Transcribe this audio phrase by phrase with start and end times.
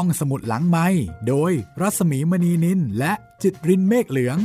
[0.00, 0.86] ห้องสมุดหลังไม้
[1.28, 4.38] โดยรัสมีมณีนินและจิตรินเมฆเหลือง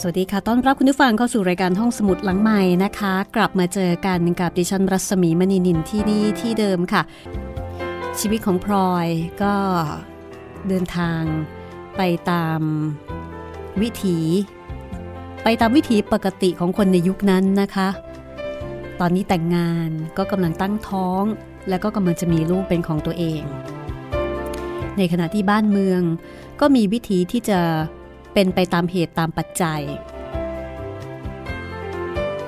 [0.00, 7.02] สวัสดีค่ะ ต้อนรับคุณผู้ฟังเข้าสู่รายการห้องสมุดหลังใหม่นะคะ กลับมาเจอกันกับดิฉันรัศมีมณีนินที่นี่ที่เดิมค่ะ
[8.20, 9.06] ชีวิตของพลอย
[9.42, 9.54] ก็
[10.68, 11.22] เดินทาง
[11.96, 12.60] ไปตาม
[13.80, 14.18] วิถี
[15.44, 17.88] ไปตามวิถีปกติของคนในยุคนั้นนะคะ
[19.00, 21.24] ตอนนี้แต่งงานก็กำลังตั้งท้อง
[21.68, 23.42] แล้วก็กำลังจะมีลูกเป็นของตัวเอง
[24.98, 26.02] ในขณะที่บ้านเมือง
[26.60, 27.60] ก็มีวิธีที่จะ
[28.34, 29.82] เป็นไปตามเหตุตามปัจจัย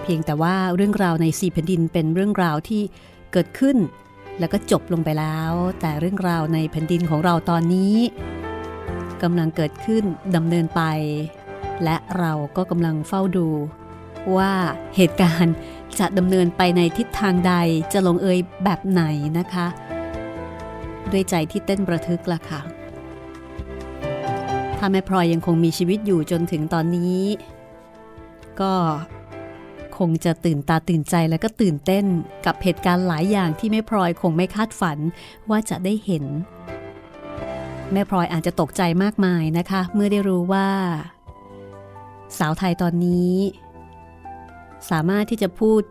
[0.02, 2.82] เพียงแต่ว่าเรื่องราวในสี่แผ่นดินเป็นเรื่องราวที่
[3.32, 3.76] เกิดขึ้น
[4.38, 7.96] แล้วก็จบลงไปแล้ว แต่เรื่องราวในแผ่นดินของเราตอนนี้
[9.22, 10.04] กำลังเกิดขึ้น
[10.36, 10.82] ดำเนินไป
[11.84, 13.48] และเราก็กำลังเฝ้าดู
[14.36, 14.52] ว่า
[14.96, 15.54] เหตุการณ์
[15.98, 17.54] จะดำเนินไปในทิศทางใด
[17.92, 19.02] จะลงเอยแบบไหน
[19.38, 19.66] นะคะ
[21.12, 22.60] ด้วยใจที่เต้นประทึกล่ะค่ะ
[24.78, 27.20] ถ้าแม่พลอยยังคงมีชีวิตอยู่จนถึงตอนนี้
[28.60, 28.74] ก็
[29.98, 32.04] คงจะตื่นตาตื่นใจและก็ตื่นเต้น
[32.46, 34.98] กับเหตุการณ์หลายอย่างที่แม่พลอยคงไม่คาดฝัน
[35.50, 36.24] ว่าจะได้เห็น
[37.92, 40.68] แม่พลอยอาจจะตกใจมากมายนะคะ เมื่อได้รู้ว่า
[42.38, 43.34] สาวไทยตอนนี้
[44.90, 45.82] สามารถที่จะพูด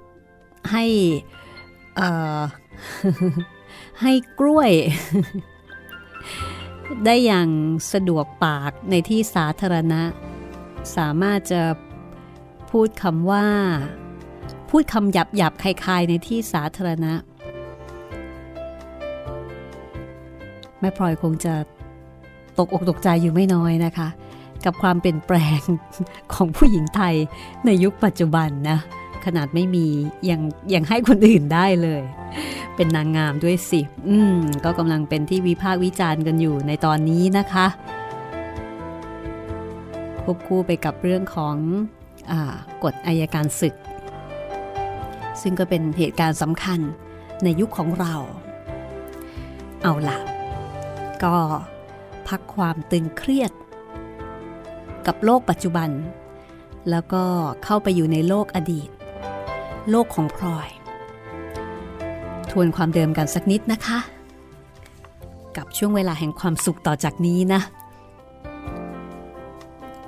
[0.71, 0.85] ให้
[4.01, 4.71] ให้กล้วย
[7.05, 7.49] ได้อย่าง
[7.93, 10.01] สะดวกปากในที่สาธารณะ
[10.97, 11.63] สามารถจะ
[12.71, 13.47] พูดคำว่า
[14.69, 17.13] พูดคำหยับหยับคลายๆในที่สาธารณะ
[20.79, 21.53] แม่พลอยคงจะ
[22.57, 24.07] ตกอกตกใจอยู่ไม่น้อยนะคะ
[24.65, 25.61] กับความเปลี่ยนแปลง
[26.33, 27.15] ของผู้หญิงไทย
[27.65, 28.79] ในยุคปัจจุบันนะ
[29.25, 29.87] ขนาดไม่มี
[30.29, 30.41] ยัง
[30.73, 32.01] ยังให้คนอื่นได้เลย
[32.75, 37.67] เป็นนางงามด้วยสิ อืม ก็กำลังเป็นที่วิพากษ์วิจารณ์กันอยู่ในตอนนี้นะคะ
[40.23, 41.55] ควบคู่ไปกับเรื่องของ
[42.31, 42.33] อ
[42.83, 43.75] กฎอายการศึก
[45.41, 46.79] ซึ่งก็เป็นเหตุการณ์สำคัญ
[47.43, 48.13] ในยุคของเรา
[49.81, 50.17] เอาล่ะ
[51.23, 51.35] ก็
[52.27, 53.51] พักความตึงเครียด
[55.07, 55.89] กับโลกปัจจุบัน
[56.89, 57.23] แล้วก็
[57.63, 58.89] เข้าไปอยู่ในโลกอดีต
[59.89, 60.69] โลกของพลอย
[62.49, 63.99] ทวนความเดิมกันสักนิดนะคะ
[65.57, 67.61] กับช่วงเวลาแห่งความสุขต่อจากนี้นะ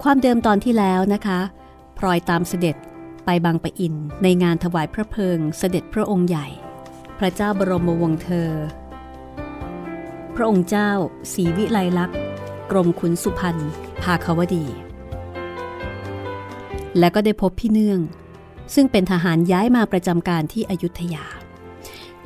[0.04, 1.40] ความเดิมตอนที่แล้วนะคะ
[1.98, 2.76] พลอยตามเสด็จ
[3.26, 6.48] ไปบางปะอินในงานถวายพระเพลิงเสด็จพระองค์ใหญ่
[7.18, 8.50] พระเจ้าบรมวงศ์เธอ
[10.36, 10.92] พระองค์เจ้า
[11.34, 12.18] ศรีวิไลลักษณ์
[12.72, 13.58] กรมขุนสุพรรณ
[14.04, 14.66] ภาควดี
[17.00, 18.00] และก็ได้พบพี่เนื่อง
[18.74, 21.26] ซึ่งเป็นทหารย้ายมาประจำการที่อยุธยา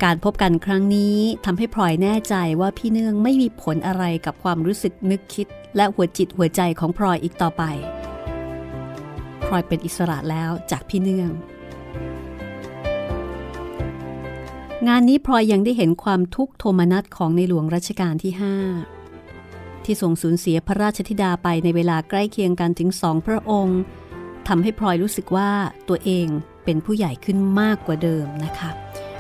[0.04, 7.64] การพบกันครั้งนี้ทำให้พลอยแน่ใจว่าพี่เนื่องไม่มีผลอะไรกับความรู้สึกนึกคิด และหัวจิตหัวใจของพลอยอีกต่อไป
[9.46, 11.32] พลอยเป็นอิสระแล้วจากพี่เนื่อง
[14.88, 18.97] งานนี้พลอยยังได้เห็นความทุกข์โทมนัสของในหลวงรัชกาลที่ 5
[19.88, 23.80] ที่ทรงสูญเสียพระราชธิดาไปในเวลาใกล้เคียงกันถึงสองพระองค์
[24.48, 25.52] ทำให้พลอยรู้สึกว่า
[25.90, 26.28] ตัวเอง
[26.66, 28.70] เป็นผู้ใหญ่ขึ้นมากกว่าเดิมนะคะ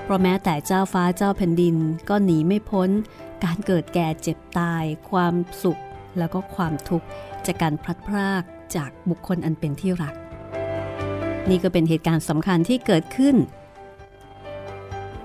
[0.03, 1.75] เพราะแม้แต่เจ้าฟ้าเจ้าแผ่นดิน
[2.09, 2.89] ก็หนีไม่พ้น
[3.43, 5.33] การเกิดแก่เจ็บตาย ความ
[5.63, 5.81] สุข
[6.17, 7.07] แล้วก็ความทุกข์
[7.45, 8.43] จากการพลัดพราก
[8.75, 10.15] จากบุคคลอันเป็นที่รัก
[11.49, 13.35] นี่ก็เป็นเหตุการณ์สำคัญที่เกิดขึ้น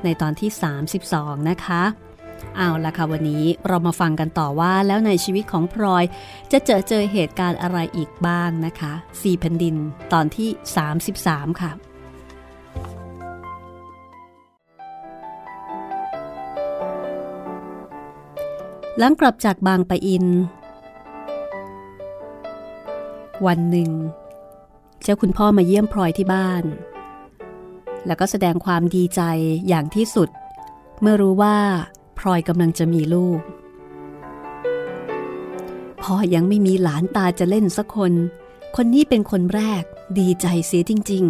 [0.04, 0.50] ในตอนที่
[0.98, 1.82] 32 นะคะ
[2.56, 6.04] เอาละค่ะวันนี้เรามาฟังกันต่อว่าแล้วในชีวิตของพลอย
[6.52, 8.92] จะเจอเจอเหตุการณ์อะไรอีกบ้างนะคะ
[9.22, 9.76] สี่แผ่นดิน
[10.12, 10.48] ตอนที่
[11.04, 11.72] 33 ค่ะ
[18.98, 20.26] หลังกลับจากบางปะอิน
[23.46, 23.90] วันหนึ่ง
[25.02, 26.64] เจ้าคุณพ่อมาเยี่ยมพลอยที่บ้าน
[28.06, 29.20] แล้วก็แสดงความดีใจ
[29.68, 30.28] อย่างที่สุด
[31.00, 31.56] เมื่อรู้ว่า
[32.18, 33.40] พลอยกำลังจะมีลูก
[36.02, 38.12] พ่อยังไม่มีหลานตาจะเล่นสักคน
[38.76, 39.82] คนนี้เป็นคนแรก
[40.18, 41.24] ดีใจเสียจริง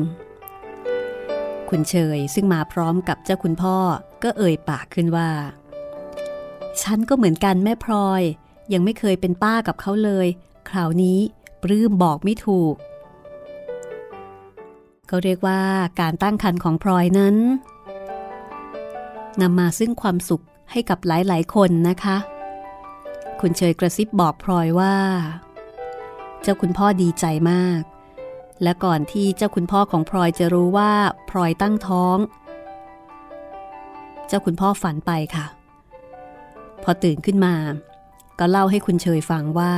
[0.83, 3.77] ๆ คุณเชยซึ่งมาพร้อมกับเจ้าคุณพ่อ
[4.23, 5.31] ก็เอ่ยปากขึ้นว่า
[6.83, 8.23] ฉันก็เหมือนกันแม่พลอย
[8.73, 10.27] ยังไม่เคยเป็นป้ากับเขาเลย
[10.69, 11.19] คราวนี้
[11.63, 12.75] ปลื้มบอกไม่ถูก
[15.11, 15.61] ก็เรียกว่า
[16.01, 17.37] การตั้งครรภ์ของพลอยนั้น
[19.41, 22.17] นำมาซึ่งความสุข ให้กับหลายๆ คนนะคะ
[23.41, 24.97] คุณเชยกระซิบบอกพลอยว่า
[26.43, 27.83] เจ้าคุณพ่อดีใจมาก
[28.63, 30.93] และก่อนที่เจ้าคุณพ่อของพลอยจะรู้ว่า
[31.31, 32.19] พลอยตั้งท้อง
[34.29, 35.47] เจ้าคุณพ่อฝันไปค่ะ
[36.83, 37.55] พอตื่นขึ้นมา
[38.39, 39.75] ก็เล่าให้คุณเชยฟังว่า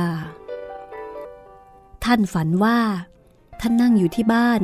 [2.03, 2.77] ท่านฝันว่า
[3.61, 4.61] ท่านนั่งอยู่ที่บ้าน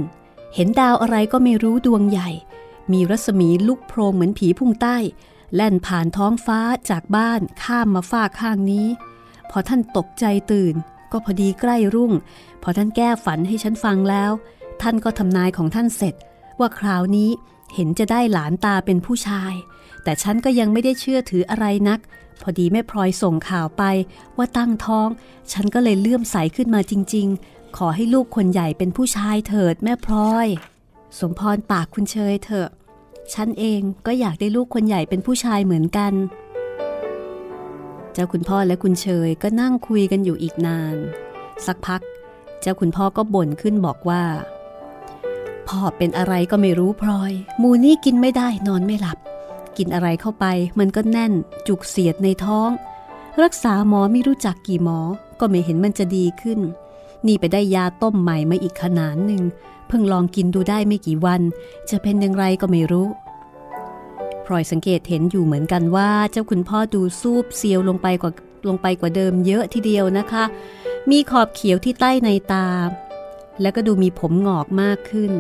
[0.56, 2.30] เห็นดาวอะไรก็ไม่รู้ดวงใหญ่
[2.92, 4.98] มีรัศมีลุกโพรงเหมือนผีพุ่งใต้
[5.56, 6.60] แล่นผ่านท้องฟ้า
[6.90, 8.88] จากบ้านข้ามมาฝากข้างนี้
[9.50, 10.76] พอท่านตกใจตื่น
[11.12, 12.14] ก็พอดีใกล้รุ่ง
[12.64, 14.32] พอท่านแก้ฝันให้ฉันฟังแล้ว
[14.82, 16.16] ท่านก็ทำนายของท่านเสร็จ
[16.60, 17.30] ว่าคราวนี้
[17.74, 19.54] เห็นจะได้หลานตาเป็นผู้ชาย
[20.04, 22.00] แต่ฉันก็ยังไม่ได้เชื่อถืออะไรนัก
[22.42, 23.84] พอดีแม่พลอยส่งข่าวไป
[24.38, 25.10] ว่าตั้งท้อง
[25.52, 30.48] ฉันก็เลยเลื่อมใสขึ้นมาจริง ๆ ขอให้ลูกคนใหญ่เป็นผู้ชายเถิดแม่พลอย
[31.20, 32.70] สมพรปากคุณเชยเถอะ
[33.34, 36.14] ฉันเองก็อยากได้ลูกคนใหญ่เป็นผู้ชายเหมือนกัน
[38.14, 40.96] เจ้าคุณพ่อและคุณเชยก็นั่งคุยกันอยู่อีกนาน
[41.66, 42.02] สักพัก
[42.62, 44.24] เจ้าคุณพ่อก็บ่นขึ้นบอกว่า
[45.68, 47.32] พ่อเป็นอะไรก็ไม่รู้พลอย
[47.62, 49.18] มูนี่กินไม่ได้นอนไม่หลับ
[49.78, 50.46] กินอะไรเข้าไป
[50.80, 51.34] มันก็แน่น
[51.68, 52.70] จุกเสียดในท้อง
[53.44, 55.00] รักษาหมอไม่รู้จักกี่หมอ
[55.40, 56.60] ก็ไม่เห็นมันจะดีขึ้น
[57.28, 59.42] นี่ไปได้ยาต้มใหม่มาอีกขนาดหนึ่ง
[59.92, 61.42] เพิ่งลองกินดูได้ไม่กี่วัน
[61.90, 63.08] จะเป็นอย่างไรก็ไม่รู้
[64.46, 68.32] พลอยสังเกตเห็นอยู่เหมือนกันว่าเจ้าคุณพ่อดูซูบเซียวลงไปกว่า
[68.68, 70.44] ลงไปกว่าเดิมเยอะทีเดียวนะคะ
[71.10, 72.68] มีขอบเขียวที่ใต้ในตา
[73.62, 75.32] แล้วก็ดูมีผมหงอกมากขึ้น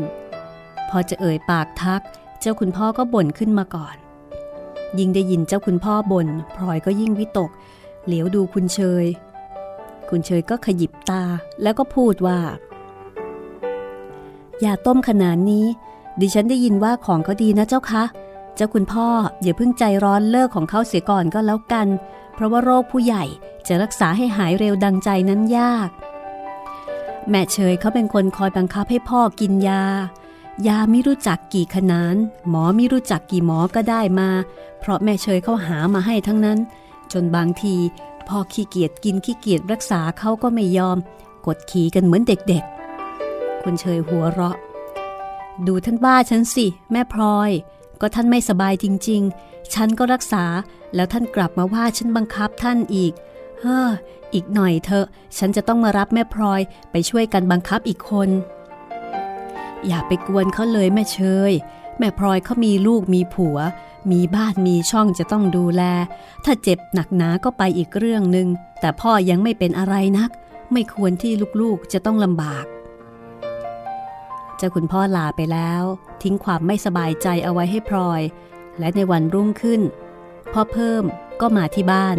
[0.89, 2.01] พอจะเอ่ยปากทัก
[2.39, 3.95] เจ้าคุณพ่อก็บ่นขึ้นมาก่อน
[5.00, 7.50] ยิ่งได้ยินเจ้าคุณพ่อบ่นพลอยก็ยิ่งวิตก
[8.06, 9.06] เหลียวดูคุณเชย
[10.09, 11.24] คุณเชยก็ขยิบตา
[11.62, 12.39] แล้วก็พูดว่า
[14.65, 15.65] ย่าต้มขนาดนี้
[16.19, 18.03] ดิฉันได้ยินว่าของก็ดีนะเจ้าคะ
[18.55, 19.07] เจ้าคุณพ่อ
[19.41, 21.87] อย่าเพิ่งใจร้อนเลิกของเขาเสียก่อนก็แล้วกัน
[22.33, 23.23] เพราะว่าโรคผู้ใหญ่
[23.67, 25.89] จะรักษาให้หายเร็วดังใจนั้นยาก
[27.29, 29.83] แม่เชยเขาเป็นคนคอยบังคับให้พ่อกินยา
[30.67, 32.15] ยาไม่รู้จักกี่ขนาน
[32.49, 34.29] หมอไม่รู้จักกี่หมอก็ได้มา
[34.79, 36.59] เพราะแม่เชยเขาหามาให้ทั้งนั้น
[37.13, 37.75] จนบางที
[38.27, 40.97] พ่อขี้เกียจกินขี้เกียจรักษาเขาก็ไม่ยอม
[41.45, 42.63] กดขี่กันเหมือนเด็ก
[43.63, 44.55] คุณเชยหัวเราะ
[45.67, 47.51] ดูท่านบ้าฉันสิ แม่พลอย
[48.01, 50.45] ก็ท่านไม่สบายจริง ๆ ฉันก็รักษา
[50.95, 53.13] แล้วท่านกลับมาว่าฉันบังคับท่านอีก
[53.59, 53.89] เฮ้อ
[54.33, 55.05] อีกหน่อยเถอะ
[55.37, 56.61] ฉันจะต้องมารับแม่พลอย
[56.91, 58.29] ไปช่วยกันบังคับอีกคน
[59.87, 61.19] อย่าไปกวนเขาเลยแม่เช
[61.49, 61.51] ย
[61.97, 63.57] แม่พลอยเขามีลูกมีผัว
[64.11, 65.83] มีบ้านมีช่องจะต้องดูแล
[66.45, 68.47] ถ้าเจ็บหนักหนาก็ไปอีกเรื่องหนึ่ง
[68.79, 70.29] แต่พ่อยังไม่เป็นอะไรนัก
[70.71, 72.65] ไม่ควรที่ลูกๆจะต้องลำบาก
[74.61, 75.83] จ้าคุณพ่อลาไปแล้ว
[76.23, 78.21] ทิ้งความไม่สบายใจเอาไว้ให้พลอย
[78.79, 79.81] และในวันรุ่งขึ้น
[80.53, 81.03] พ่อเพิ่ม
[81.41, 82.17] ก็มาที่บ้าน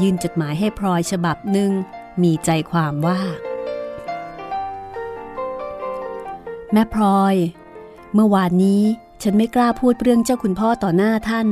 [0.00, 1.70] ยื่นจดหมายให้พลอยฉบับหนึ่ง
[2.22, 3.20] มีใจความว่า
[6.72, 7.34] แม่พลอย
[8.14, 8.82] เมื่อวานนี้
[9.22, 11.48] ฉันไม่กล้าพูดเรื่องเจ้าคุณพ่อต่อหน้าท่าน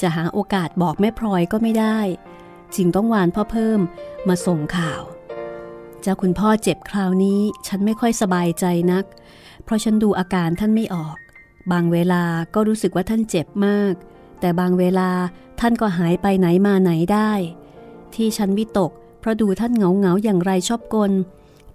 [0.00, 1.98] จะหาโอกาสบอกแม่พลอยก็ไม่ได้
[2.76, 3.80] จึงต้องวานพ่อเพิ่ม
[4.28, 5.02] มาส่งข่าว
[6.02, 11.16] เจ้าคุณพ่อเจ็บคราวนี้ ฉันไม่ค่อยสบายใจนักเพราะฉันดูอาการท่านไม่ออก
[11.72, 12.24] บางเวลา
[12.54, 13.94] ก็รู้สึกว่าท่านเจ็บมาก
[14.40, 15.10] แต่บางเวลา
[15.60, 17.32] ท่านก็หายไปไหนมาไหนได้
[18.14, 21.12] ที่ฉันวิตก เพราะดูท่านเหงาเหงาอย่างไรชอบกล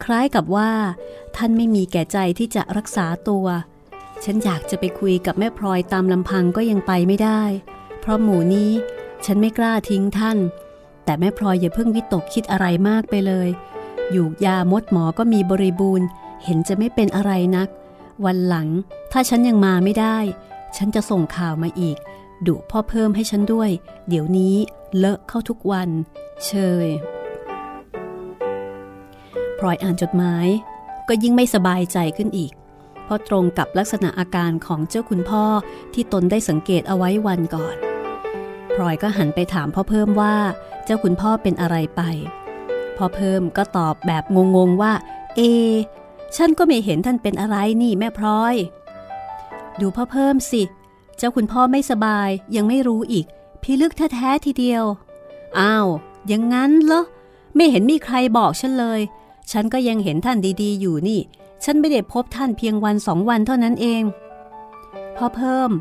[0.04, 0.72] คล้ายกับว่า
[1.38, 3.46] ท่านไม่มีแก่ใจที่จะรักษาตัว
[4.24, 7.42] ฉันอยากจะไปคุยกับแม่พลอยตามลำพังก็ยังไปไม่ได้
[8.00, 8.72] เพราะหมู่นี้
[9.26, 10.38] ฉันไม่กล้าทิ้งท่าน
[11.06, 13.50] แต่แม่พลอยอย่าเพิ่งวิตกคิดอะไรมากไปเลย
[14.12, 16.08] อยู่ยามดหมอก็มีบริบูรณ์
[16.44, 17.68] เห็นจะไม่เป็นอะไรนัก
[18.26, 18.68] วันหลัง
[19.12, 20.18] ถ้าฉันยังมาไม่ได้
[20.78, 21.98] ฉันจะส่งข่าวมาอีก
[22.48, 23.70] ดุพ่อเพิ่มให้ฉันด้วย
[24.10, 24.56] เดี๋ยวนี้
[24.98, 25.90] เลอะเข้าทุกวัน
[26.46, 26.52] เช
[26.86, 26.88] ย
[29.58, 30.48] พลอยอ่านจดหมาย
[31.08, 32.52] ก็ยิ่งไม่สบายใจขึ้นอีก
[33.04, 35.44] เพราะตรงกับลักษณะอาการของเจ้าคุณพ่อ
[35.94, 37.76] ที่ตนได้สังเกตเอาไว้วันก่อน
[38.74, 40.36] พลอยก็หันไปถามพ่อเพิ่มว่า
[40.86, 42.02] เจ้าคุณพ่อเป็นอะไรไป
[42.98, 44.24] พ่อเพิ่มก็ตอบแบบ
[44.56, 44.94] งงๆว่า
[45.36, 45.42] เอ
[46.36, 48.56] ฉันก็ไม่เห็นท่านเป็นอะไรนี่แม่พลอย
[49.80, 50.64] ดูพ่อเพิ่มสิ
[51.18, 53.26] เจ้าคุณพ่อไม่สบายยังไม่รู้อีก
[53.62, 54.84] พี่ลึกแท้ๆทีเดียว
[55.60, 55.88] อ้าว
[56.28, 57.04] อย่างงั้นเหรอ
[57.56, 59.02] ไม่เห็นมีใครบอกฉันเลย
[59.52, 61.20] ฉันก็ยังเห็นท่านดีๆ อยู่นี่
[61.64, 64.04] ฉันไม่ได้พบท่านเพียงวันสองวันเท่านั้นเอง
[65.16, 65.72] พ่อเพิ่ม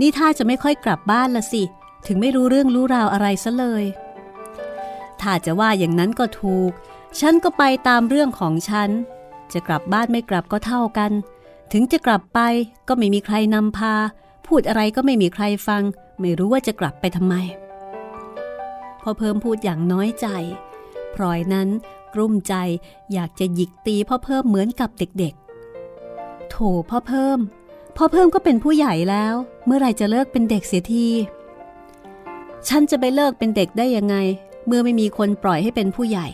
[0.00, 1.62] นี่ถ้าจะไม่ค่อยกลับบ้านละสิ
[2.06, 3.84] ถึงไม่รู้เรื่องรู้ราวอะไรซะเลย
[5.20, 6.70] ถ้าจะว่าอย่างนั้นก็ถูก
[7.20, 8.90] ฉันก็ไปตามเรื่องของฉัน
[9.54, 11.12] จะกลับบ้านไม่กลับก็เท่ากัน
[11.72, 12.40] ถึงจะกลับไป
[12.88, 13.94] ก็ไม่มีใครนำพา
[14.46, 15.82] พูดอะไรก็ไม่มีใครฟัง
[16.20, 17.34] ไม่รู้ว่าจะกลับไปทำไม
[19.02, 20.26] พอเพิ่มพูดอย่างน้อยใจ
[21.14, 21.68] พลอยนั้น
[22.14, 22.54] กลุ้มใจ
[23.12, 26.56] อยากจะหยิกตีพ่อเพิ่มเหมือนกับเด็กๆ โถ
[26.90, 27.38] พ่อเพิ่ม
[27.96, 29.34] พ่อเพิ่มก็เป็นผู้ใหญ่แล้ว
[29.66, 31.06] เมื่อไรจะเลิกเป็นเด็กเสียที
[32.68, 34.16] ฉันจะไปเลิกเป็นเด็กได้ยังไง
[34.66, 36.28] เมื่อไม่มีคนปล่อยให้เป็นผู้ใหญ่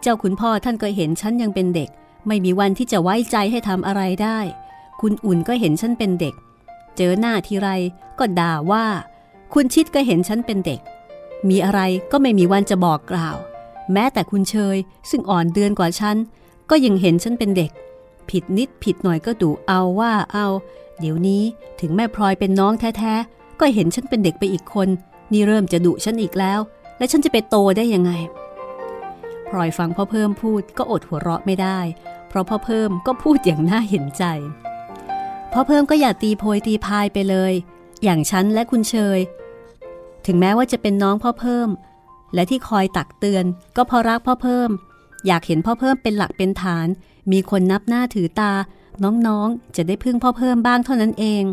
[0.00, 1.90] เจ้าคุณพ่อท่านก็เห็นฉันยังเป็นเด็ก
[2.26, 4.38] ไม่มีวันที่จะไว้ใจให้ทำอะไรได้
[5.00, 6.34] คุณอุ่นก็เห็นฉันเป็นเด็ก
[6.96, 7.68] เจอหน้าทีไร
[8.18, 8.84] ก็ด่าว่า
[9.54, 10.80] คุณชิดก็เห็นฉันเป็นเด็ก
[11.48, 11.80] มีอะไร
[12.12, 13.36] ก็ไม่มีวันจะบอกกล่าว
[13.92, 14.76] แม้แต่คุณเชย
[15.10, 16.16] ซึ่งอ่อนเดือนกว่าฉัน
[16.70, 17.70] ก็ยังเห็นฉันเป็นเด็ก
[18.30, 20.46] ผิดนิดผิดหน่อยก็ดูเอาว่าเอา
[21.00, 21.42] เดี๋ยวนี้
[21.80, 24.88] ถึงแม่พลอยเป็นน้องแท้ๆ ก็เห็นฉันเป็นเด็กไปอีกคน
[25.32, 26.60] นี่เริ่มจะดุฉันอีกแล้ว
[26.98, 28.12] และฉันจะไปโตได้ยังไง
[29.48, 31.78] พลอยฟังพ่อเพิ่มพูดก็อดหัวเราะไม่ได้
[32.32, 34.24] เพราะพ่อเพิ่มก็พูดอย่างน่าเห็นใจ
[35.52, 37.52] พ่อเพิ่มก็อย่าตีโพยตีพายไปเลย
[38.02, 39.18] อย่างฉันและคุณเชย
[40.26, 41.68] ถึงแม้ว่าจะเป็นน้องพ่อเพิ่ม
[42.34, 43.44] และที่คอยตักเตือน
[43.76, 44.70] ก็เพราะรักพ่อเพิ่ม
[45.26, 46.88] อยากเห็นพ่อเพิ่มเป็นหลักเป็นฐาน
[47.32, 48.52] มีคนนับหน้าถือตา
[49.04, 51.44] น้องๆ จะได้พึ่งพ่อเพิ่มบ้างเท่านั้นเอง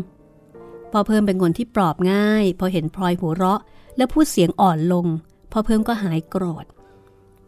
[0.92, 3.60] พ่อเพิ่มเป็นคนที่ปลอบง่าย พอเห็นพลอยหัวเราะ
[3.96, 5.06] และพูดเสียงอ่อนลง
[5.52, 6.64] พ่อเพิ่มก็หายโกรธ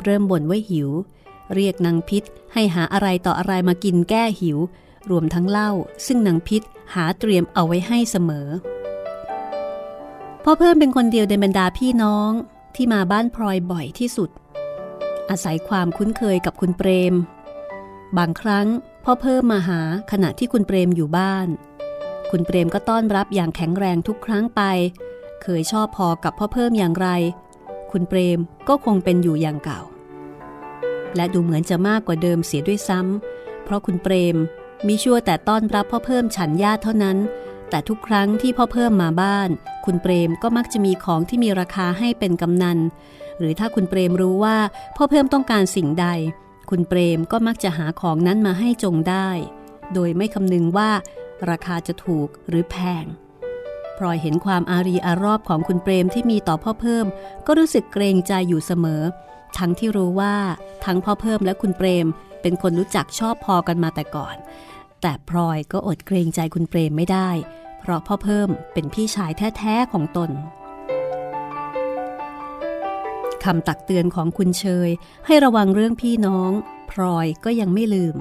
[0.04, 0.90] เริ่มบ่นว่าหิว
[1.54, 2.22] เรียกนางพิษ
[2.52, 4.58] ให้หาอะไรต่ออะไรมากินแก้หิว
[5.10, 5.70] รวมทั้งเหล้า
[6.06, 6.62] ซึ่งนางพิษ
[6.94, 8.48] หาเตรียมเอาไว้ให้เสมอ
[10.44, 12.30] พ่อเพิ่มเป็นคนเดียวในบรรดาพี่น้อง
[12.76, 14.30] ที่มาบ้านพลอยบ่อยที่สุด
[15.30, 17.14] อาศัยความคุ้นเคยกับคุณเปรม
[18.18, 18.66] บางครั้ง
[19.04, 19.80] พ่อเพิ่มมาหา
[20.12, 21.48] ขณะที่คุณเปรมอยู่บ้าน
[22.30, 24.62] คุณเปรมก็ต้อนรับอย่างแข็งแรงทุกครั้งไป
[25.42, 27.08] เคยชอบพอกับพ่อเพิ่มอย่างไร
[27.92, 29.80] คุณเปรมก็คงเป็นอยู่อย่างเก่า
[31.16, 34.36] และดูเหมือนจะมากกว่าเดิมเสียด้วยซ้ำเพราะคุณเปรม
[34.86, 37.18] มีชั่วแต่ต้อนรับพ่อเพิ่มฉันญาติเท่านั้น
[37.70, 39.48] แต่ทุกครั้งที่พ่อเพิ่มมาบ้าน
[39.84, 42.78] คุณเปรมก็มักจะมีของที่มีราคาให้เป็นกำนัน
[43.38, 44.58] หรือถ้าคุณเปรมรู้ว่า
[44.96, 46.06] พ่อเพิ่มต้องการสิ่งใด
[46.70, 49.28] คุณเปรมก็มักจะหาของนั้นมาให้จงได้
[49.94, 50.90] โดยไม่คำนึงว่า
[51.50, 53.04] ราคาจะถูกหรือแพง
[53.98, 57.06] พลอยเห็นความอารีอารอบของคุณเปรมที่มีต่อพ่อเพิ่ม
[57.46, 59.02] ก็รู้สึกเกรงใจอยู่เสมอ
[59.58, 60.36] ทั้งที่รู้ว่า
[60.84, 62.06] ทั้งพ่อเพิ่มและคุณเปรม
[62.42, 64.36] เป็นคนรู้จักชอบพอกันมาแต่ก่อน
[65.02, 67.30] แต่พลอยก็อดเกรงใจคุณเปรมไม่ได้
[67.80, 70.30] เพราะพ่อเพิ่มเป็นพี่ชายแท้ๆของตน
[73.44, 74.90] คำตักเตือนของคุณเชย
[75.26, 76.52] ให้ระวังเรื่องพี่น้อง
[76.90, 78.16] พลอยก็ยังไม่ลืม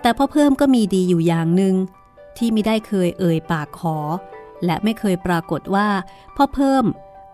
[0.00, 1.74] แต่พ่อเพิ่มก็มีดีอยู่อย่างหนึ่ง
[2.36, 3.98] ที่ไม่ได้เคยเอ่ยปากขอ
[4.64, 5.88] และไม่เคยปรากฏว่า
[6.36, 6.84] พ่อเพิ่ม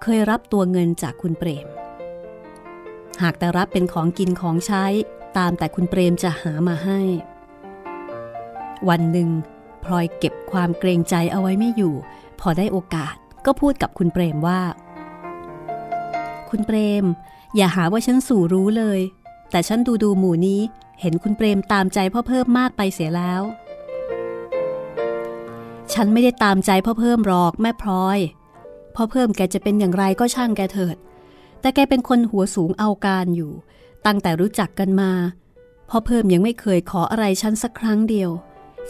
[0.02, 1.66] เคยรับตัวเงินจากคุณเปรม
[3.22, 4.84] หากแต่รับเป็นของกินของใช้
[5.38, 7.00] ตามแต่คุณเปรมจะหามาให้
[8.88, 9.28] วันหนึ่ง
[9.84, 11.94] พลอยเก็บความเกรงใจเอาไว้ไม่อยู่
[12.40, 13.14] พอได้โอกาส
[13.46, 14.60] ก็พูดกับคุณเปรมว่า
[16.50, 17.04] คุณเปรม
[17.56, 19.00] อย่าหาว่าฉันสู่รู้เลย
[19.50, 20.60] แต่ฉันดูดูหมู่นี้
[21.00, 23.42] เห็นคุณเปรมตามใจพ่อเพิ่มมากไปเสียแล้ว
[25.92, 28.18] ฉันไม่ได้ตามใจพ่อเพิ่มหรอกแม่พลอย
[28.94, 30.96] พ่อเพิ่มแกจะเป็นอย่างไรก็ช่างแกเถิด
[31.60, 33.52] แต่แกเป็นคนหัวสูงเอาการอยู่
[34.06, 35.12] ตั้งแต่รู้จักกันมา
[35.88, 38.30] พ่อเพิ่มยังไม่เคยขออะไรฉันสักครั้งเดียว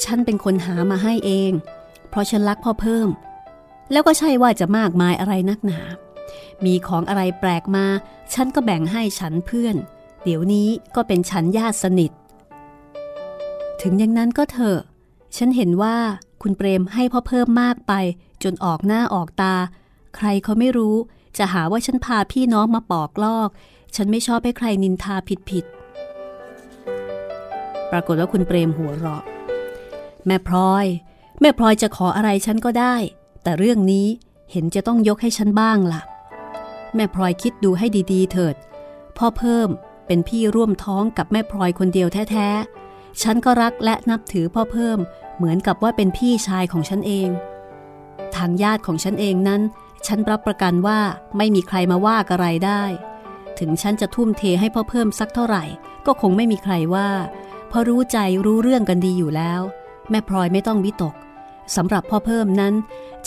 [0.04, 1.52] ฉันเป็นคนหามาให้เอง
[2.08, 3.08] เพราะฉันรักพ่อเพิ่ม
[3.92, 5.80] แล้วก็ใช่ว่าจะมากมายอะไรนักหนา
[6.64, 7.86] มีของอะไรแปลกมา
[8.34, 9.76] ฉันก็แบ่งให้ฉันเพื่อน
[10.24, 12.10] เดี๋ยวนี้ก็เป็นฉันญาติสนิท
[13.82, 14.80] ถึงอย่างนั้นก็เถอะ
[15.36, 15.96] ฉันเห็นว่า
[16.42, 17.92] คุณเปรมให้พ่อเพิ่มมากไป
[18.42, 19.54] จนออกหน้าออกตา
[20.16, 20.96] ใครเขาไม่รู้
[21.38, 23.48] จะหาว่าฉันพาพี่น้องมาปอกลอก
[23.96, 25.64] ฉันไม่ชอบให้ใครนินทาผิดผิด
[27.90, 29.22] ปรากฏว่าคุณเปรมหัวเราะ
[30.26, 30.86] แม่พลอย
[31.40, 32.94] แม่พลอยจะขออะไรฉันก็ได้
[33.42, 34.06] แต่เรื่องนี้
[34.52, 36.02] เห็นจะต้องยกให้ฉันบ้างล่ะ
[36.94, 38.54] แม่พลอยคิดดูให้ดีๆ เถิด
[39.16, 39.68] พ่อเพิ่ม
[40.06, 44.98] เป็นพี่ร่วมท้องกับแม่พลอยคนเดียวแท้ๆ ฉันก็รักและนับถือพ่อเพิ่ม
[45.36, 47.28] เหมือนกับว่าเป็นพี่ชายของฉันเอง
[48.36, 49.60] ทางญาติของฉันเองนั้น
[50.06, 51.00] ฉันรับประกันว่า
[51.36, 52.82] ไม่มีใครมาว่าอะไรได้
[53.58, 55.64] ถึงฉันจะทุ่มเทให้พ่อเพิ่มสักเท่าไหร่
[56.06, 57.08] ก็คงไม่มีใครว่า
[57.68, 59.60] เพราะรู้ใจรู้เรื่องกันดีอยู่แล้ว
[60.10, 61.14] แม่พลอยไม่ต้องวิตก
[61.76, 62.74] สำหรับพ่อเพิ่มนั้น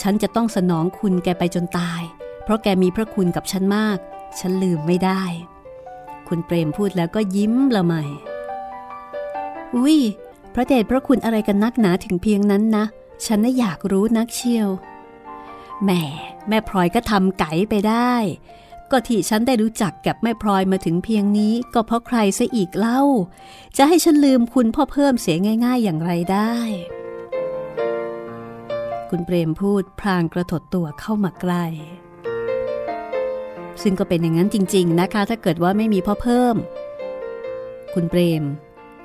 [0.01, 2.01] ฉันจะต้องสนองคุณแกไปจนตาย
[2.43, 3.97] เพราะแกมีพระคุณกับฉันมาก
[4.39, 5.23] ฉันลืมไม่ได้
[6.27, 7.93] คุณเปรมพูดแล้วก็ยิ้มละไม
[9.75, 9.99] อุ้ย
[10.53, 12.85] พระเดชพระคุณอะไรกันนักหนาถึงเพียงนั้นนะ
[13.25, 14.69] ฉันน่ะอยากรู้นักเชียว
[15.83, 15.91] แหม
[16.49, 18.13] แม่พลอยก็ทำไก่ไปได้
[18.91, 23.01] ก็ที่ฉันได้รู้จักกับแม่พลอยมาถึงเพียงนี้ ก็เพราะใครซะอีกเล่า
[23.77, 26.55] จะให้ฉันลืมคุณพ่อเพิ่มเสียง่าย ๆ อย่างไรได้
[29.09, 31.65] คุณเปรมพูดพลางกระถดตัวเข้ามาใกล้
[33.81, 36.55] ซึ่งก็เป็นอย่างนั้นจริง ๆ นะคะ ถ้าเกิดว่าไม่มีพ่อเพิ่ม
[37.93, 38.43] คุณเปรม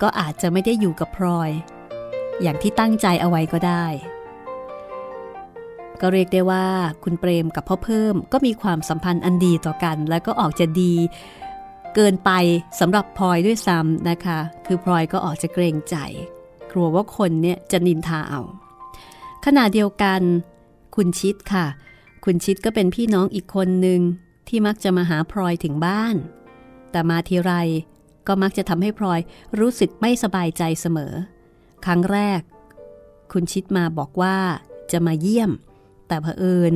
[0.03, 1.51] ก็อาจจะไม่ได้อยู่กับพลอย
[2.43, 3.87] อย่างที่ตั้งใจเอาไว้ก็ได้
[6.01, 6.67] ก็เรียกได้ว่า
[7.05, 10.95] คุณเปรมกับพ่อเพิ่มก็มีความสัมพันธ์อันดีต่อกัน และก็ออกจะดี
[11.95, 12.31] เกินไป
[12.81, 15.97] สำหรับพลอยด้วยซ้ำนะคะ คือพลอยก็ออกจะเกรงใจ
[16.73, 18.41] กลัวว่าคนเนี่ยจะนินทาเอา
[19.45, 20.21] ขณะเดียวกัน
[20.97, 21.67] คุณชิดค่ะ
[22.25, 24.01] คุณชิดก็เป็นพี่น้องอีกคนหนึ่ง
[24.49, 26.17] ที่มักจะมาหาพลอยถึงบ้าน
[26.91, 27.53] แต่มาทีไร
[28.27, 29.21] ก็มักจะทำให้พลอย
[29.59, 31.13] รู้สึกไม่สบายใจเสมอ
[31.85, 32.41] ครั้งแรก
[33.33, 34.37] คุณชิดมาบอกว่า
[34.93, 35.51] จะมาเยี่ยม
[36.09, 36.73] แต่เผอิญ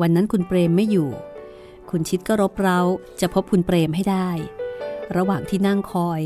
[0.00, 1.10] วันนั้นคุณเปรมไม่อยู่
[1.90, 2.80] คุณชิดก็รบเร้า
[3.20, 4.30] จะพบคุณเปรมให้ได้
[5.16, 6.20] ระหว่างที่นั่งคอย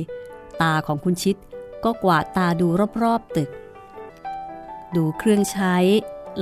[0.62, 1.36] ตาของคุณชิด
[1.84, 2.66] ก็กวาดตาดู
[3.02, 3.50] รอบๆตึก
[4.96, 5.76] ดูเครื่องใช้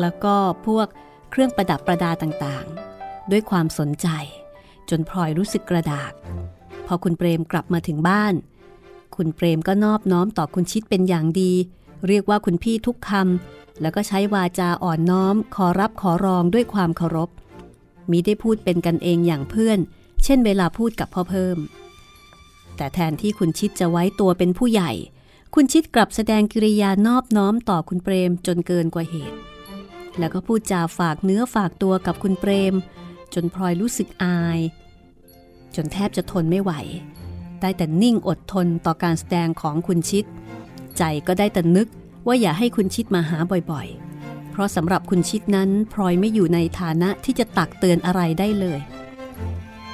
[0.00, 0.34] แล้วก็
[0.66, 0.86] พวก
[1.30, 4.08] เครื่องประดับประดาต่างๆ ด้วยความสนใจ
[4.90, 6.12] จนพลอยรู้สึกกระดาก
[6.86, 8.34] พอคุณเปรมกลับมาถึงบ้าน
[9.16, 11.52] คุณเปรมก็นอบน้อมต่อคุณชิดเป็นอย่างดี
[12.06, 17.30] เรียกว่าคุณพี่ทุกคำแล้วก็ใช้วาจาอ่อนน้อม ขอรับขอรองด้วยความเคารพ
[18.10, 19.78] มิได้พูดเป็นกันเองอย่างเพื่อน
[20.24, 21.58] เช่นเวลาพูดกับพ่อเพิ่ม
[22.76, 24.92] แต่แทนที่คุณชิดจะไว้ตัวเป็นผู้ใหญ่
[25.54, 29.38] คุณชิดกลับแสดงกิริยานอบน้อมต่อคุณเปรมจนเกินกว่าเหตุ
[30.18, 32.74] แล้วก็พูดจาฝากเนื้อฝากตัวกับคุณเปรม
[33.34, 34.58] จนพลอยรู้สึกอาย
[35.74, 36.72] จนแทบจะทนไม่ไหว
[37.60, 40.24] ได้แต่นิ่งอดทนต่อการแสดงของคุณชิด
[40.98, 41.88] ใจก็ได้แต่นึก
[42.26, 43.38] ว่าอย่าให้คุณชิดมาหา
[43.70, 48.80] บ่อยๆ เพราะสำหรับคุณชิดนั้นพลอยไม่อยู่ในฐานะที่จะตักเตือนอะไรได้เลย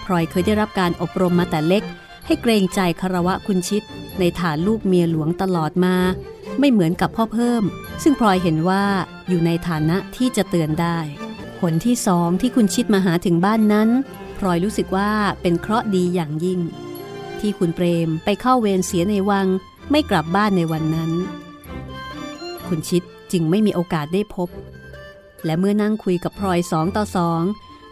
[0.05, 1.85] พลอยเคยได้รับการอบรมมาแต่เล็ก
[2.27, 3.83] ให้เกรงใจคารวะคุณชิด
[4.19, 5.97] ในฐานลูกเมียหลวงตลอดมา
[6.59, 7.63] ไม่เหมือนกับพ่อเพิ่ม
[8.03, 8.85] ซึ่งพลอยเห็นว่า
[9.29, 10.99] อยู่ในฐานะที่จะเตือนได้
[11.61, 13.89] ผลที่สองที่คุณชิดมาหาถึงบ้านนั้น
[14.39, 15.11] พลอยรู้สึกว่า
[15.43, 16.61] เป็นเคราะห์ดีอย่างยิ่ง
[17.41, 19.47] ที่คุณเปรมไปเข้าเวรเสียในวัง
[19.93, 21.13] ไม่กลับบ้านในวันนั้น
[22.67, 24.49] คุณชิดจึงไม่มีโอกาสได้พบ
[25.45, 27.43] และเมื่อนั่งคุยกับพลอยสองต่อสอง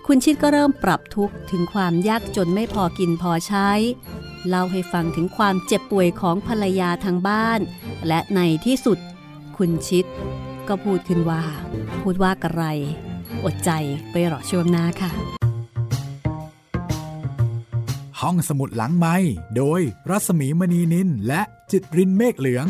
[0.06, 3.68] คุณชิดก็เริ่มปรับทุกข์ถึงความยากจนไม่พอกินพอใช้
[4.48, 7.60] เล่าให้ฟังถึงความเจ็บป่วยของภรรยาทางบ้าน
[8.06, 8.98] และในที่สุด
[9.56, 10.04] คุณชิด
[10.68, 11.42] ก็พูดขึ้นว่า
[12.00, 12.62] พูดว่ากระไร
[13.44, 13.70] อดใจ
[14.10, 15.39] ไปรอช่วงหน้าค่ะ
[18.22, 19.16] ห้องสมุดหลังไม้
[19.56, 19.80] โดย
[20.10, 22.66] รัสมีมณีนินและจิตรินเมฆเหลือง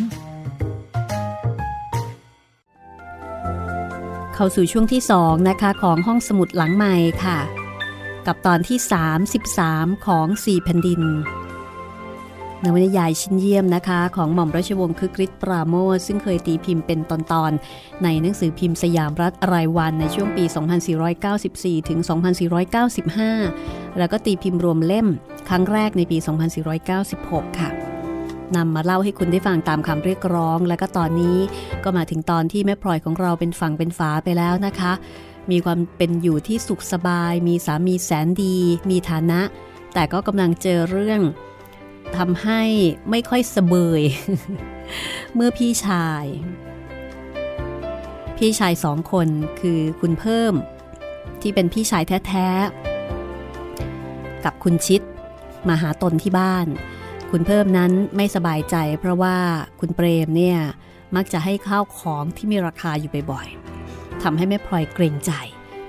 [4.34, 7.38] เข้าสู่ช่วงที่สองนะคะของห้องสมุดหลังไม้ค่ะ
[8.26, 8.78] กับตอนที่
[9.42, 11.02] 33 ของสี่แผ่นดิน
[12.64, 20.44] นวนิยายชิ้นเยี่ยมนะคะ ของหม่อมราชวงศ์คึกฤทธิ์ปราโมทซึ่งเคยตีพิมพ์เป็นตอนๆ ในหนังสือพิมพ์สยามรัฐรายวันในช่วงปี
[21.16, 21.98] 2494 ถึง
[23.18, 25.06] 2495 แล้วก็ตีพิมพ์รวมเล่ม
[25.48, 26.18] ครั้งแรกในปี
[26.88, 27.70] 2496 ค่ะ
[28.56, 31.38] นำมาเล่าให้คุณได้ฟังตามคำเรียกร้อง และก็ตอนนี้
[31.84, 34.92] ก็มาถึงตอนที่แม่พลอยของเราเป็นฝั่งเป็นฝาไปแล้วนะคะ
[35.50, 38.56] มีความเป็นอยู่ที่สุขสบาย มีสามีแสนดี
[38.90, 39.40] มีฐานะ
[39.94, 41.20] แต่ก็กำลังเจอเรื่อง
[42.16, 42.62] ทำให้
[43.10, 44.02] ไม่ค่อยสเบย
[45.34, 46.24] เมื่อพี่ชาย
[48.38, 49.28] พี่ชายสองคน
[49.60, 50.54] คือคุณเพิ่ม
[51.40, 55.00] ที่เป็นพี่ชายแท้ๆ กับคุณชิด
[55.68, 56.66] มาหาตนที่บ้าน
[57.30, 59.36] คุณเพิ่มนั้นไม่สบายใจ เพราะว่า
[59.80, 60.58] คุณเปรมเนี่ย
[61.16, 65.32] มักจะให้ข้าวของที่มีราคาอยู่บ่อยๆทำให้แม่พลอยเกรงใจ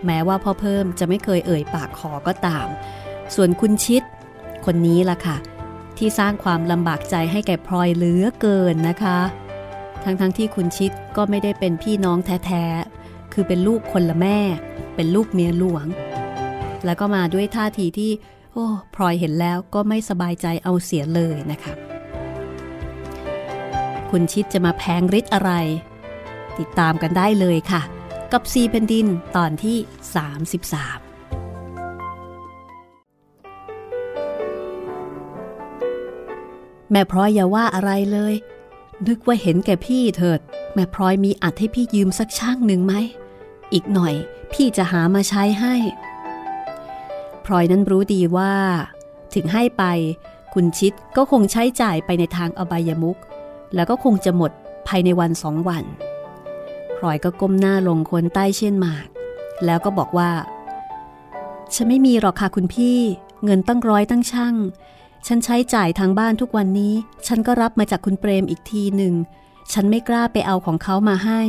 [0.05, 2.67] แม้ว่าพ่อเพิ่มจะไม่เคยเอ่ยปากขอก็ตาม
[3.35, 4.03] ส่วนคุณชิด
[4.65, 5.37] คนนี้ล่ะค่ะ
[6.01, 9.19] ที่สร้างความลำบากใจให้แก่พลอยเหลือเกินนะคะ
[10.03, 14.37] ทั้งๆทที่คุณชิดก็ไม่ได้เป็นพี่น้องแท้ๆ คือเป็นลูกคนละแม่
[14.95, 15.85] เป็นลูกเมียหลวง
[16.85, 18.11] แล้วก็มาด้วยท่าทีที่
[18.53, 21.73] โอ้พลอยเห็นแล้วก็ไม่สบายใจเอาเสียเลยนะคะ
[24.09, 25.51] คุณชิดจะมาแพงฤทธิ์อะไร
[26.59, 27.81] ติดตามกันได้เลยค่ะ
[28.33, 29.77] กับซีเพนดินตอนที่
[30.41, 31.10] 33
[36.91, 38.33] แม่พลอยอย่าว่าอะไรเลย
[39.07, 40.39] นึกว่าเห็นแก่พี่เถิด
[40.73, 42.93] แม่พลอยมีอัดให้พี่ยืมสักช่างหนึ่งไหม
[43.73, 44.13] อีกหน่อย
[44.53, 45.75] พี่จะหามาใช้ให้
[47.45, 48.53] พลอยนั้นรู้ดีว่า
[49.33, 49.83] ถึงให้ไป
[50.53, 53.17] คุณชิดก็คงใช้จ่ายไปในทางอบายมุก
[53.75, 54.51] แล้วก็คงจะหมด
[54.87, 55.83] ภายในวันสองวัน
[56.97, 59.07] พลอยก็ก้มหน้าลงคนใต้เช่นหมาก
[59.65, 60.31] แล้วก็บอกว่า
[61.73, 62.97] ฉันไม่มีหรอกค่ะคุณพี่
[63.43, 64.55] เงินตั้งร้อยตั้งช่าง
[65.27, 66.93] ฉันใช้จ่ายทางบ้านทุกวันนี้
[67.27, 69.13] ฉันก็รับมาจากคุณเปรมอีกทีหนึ่ง
[69.73, 71.41] ฉันไม่กล้าไปเอาของเขามาให้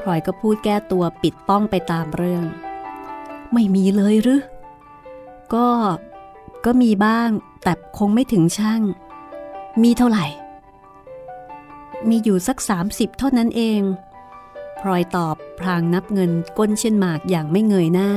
[0.00, 2.44] พลอยก็พูดแก้ตัวปิดป้องไปตามเรื่อง
[3.52, 4.42] ไม่มีเลยหรือ
[5.54, 5.68] ก็
[6.64, 7.30] ก็มีบ้าง
[7.62, 8.82] แต่คงไม่ถึงช่าง
[9.82, 10.26] มีเท่าไหร่
[12.08, 13.80] มีอยู่สัก 30 เท่านั้นเอง
[14.80, 18.10] พลอยตอบพรางนับเงินก้นเช่นหมากอย่างไม่เงยหน้า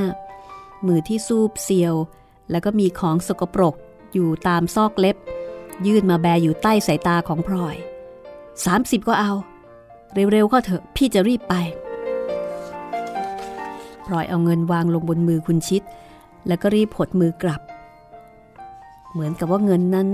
[0.85, 1.95] มือที่ซูบเซียว
[2.51, 3.75] แล้วก็มีของสกปรก
[4.13, 5.17] อยู่ตามซอกเล็บ
[5.85, 7.75] ยื่นมาแบอยู่ใต้สายตาของพลอย
[8.41, 9.33] 30 ก็เอา
[10.13, 11.55] เร็วๆก็เถอะพี่จะรีบไป
[14.05, 15.81] พลอยเอาเงินวางลงบนมือคุณชิด
[16.47, 17.61] แล้วก็รีบหดมือกลับ
[19.11, 20.07] เหมือนกับว่าเงินนั้น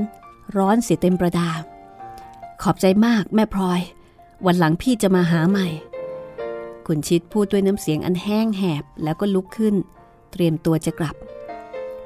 [0.58, 1.50] ร้อนเสียเต็มประดา
[2.62, 3.80] ขอบใจมากแม่พลอย
[4.46, 5.68] วันหลังพี่จะมาหาใหม่
[6.88, 9.76] คุณชิดพูดด้วยน้ำเสียงอันแห้งแหบแล้วก็ลุกขึ้น
[10.32, 11.16] เตรียมตัวจะกลับ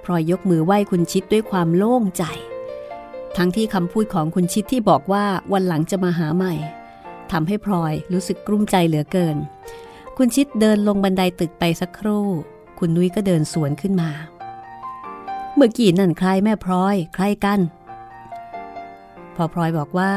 [0.04, 2.24] พลอยยกมือไหว้คุณชิดด้วยความโล่งใจ
[3.38, 6.54] ทั้งที่คำพูดของคุณชิดที่บอกว่าวันหลังจะมาหาใหม่
[7.32, 9.38] ทำให้พลอยรู้สึกกลุ้มใจเหลือเกิน
[10.18, 12.28] คุณชิดเดินลงบันไดตึกไปสักครู่
[12.80, 14.12] คุณนุ้ยก็เดินสวนขึ้นมา
[15.56, 17.60] เมื่อกี้นั่นใครแม่พลอย ใครกัน
[19.36, 20.14] พอพลอยบอกว่า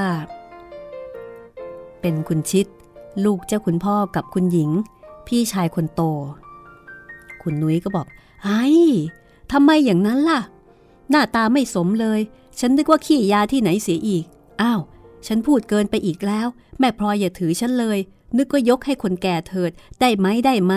[2.00, 2.66] เป็นคุณชิด
[3.24, 4.70] ลูกเจ้าคุณพ่อกับคุณหญิง
[5.26, 6.02] พี่ชายคนโต
[7.42, 8.06] คุณนุ้ยก็บอก
[8.44, 8.64] ไอ้
[9.52, 10.40] ทำไมอย่างนั้นล่ะ
[11.10, 12.20] หน้าตาไม่สมเลย
[12.60, 14.24] ฉันนึกว่าขี้ยาที่ไหนเสียอีก
[14.62, 14.80] อ้าว
[15.26, 16.46] ฉันพูดเกินไปอีกแล้ว
[16.78, 17.98] แม่พลอยอย่าถือฉันเลย
[18.36, 20.74] นึกว่ายกให้คนแก่เถิด ได้ไหมได้ไหม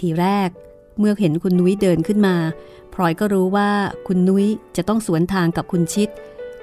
[0.00, 0.50] ทีแรก
[0.98, 2.36] เมื่อเห็นคุณนุ้ยเดินขึ้นมา
[2.94, 3.70] พลอยก็รู้ว่า
[4.06, 6.08] คุณนุ้ยจะต้องสวนทางกับคุณชิด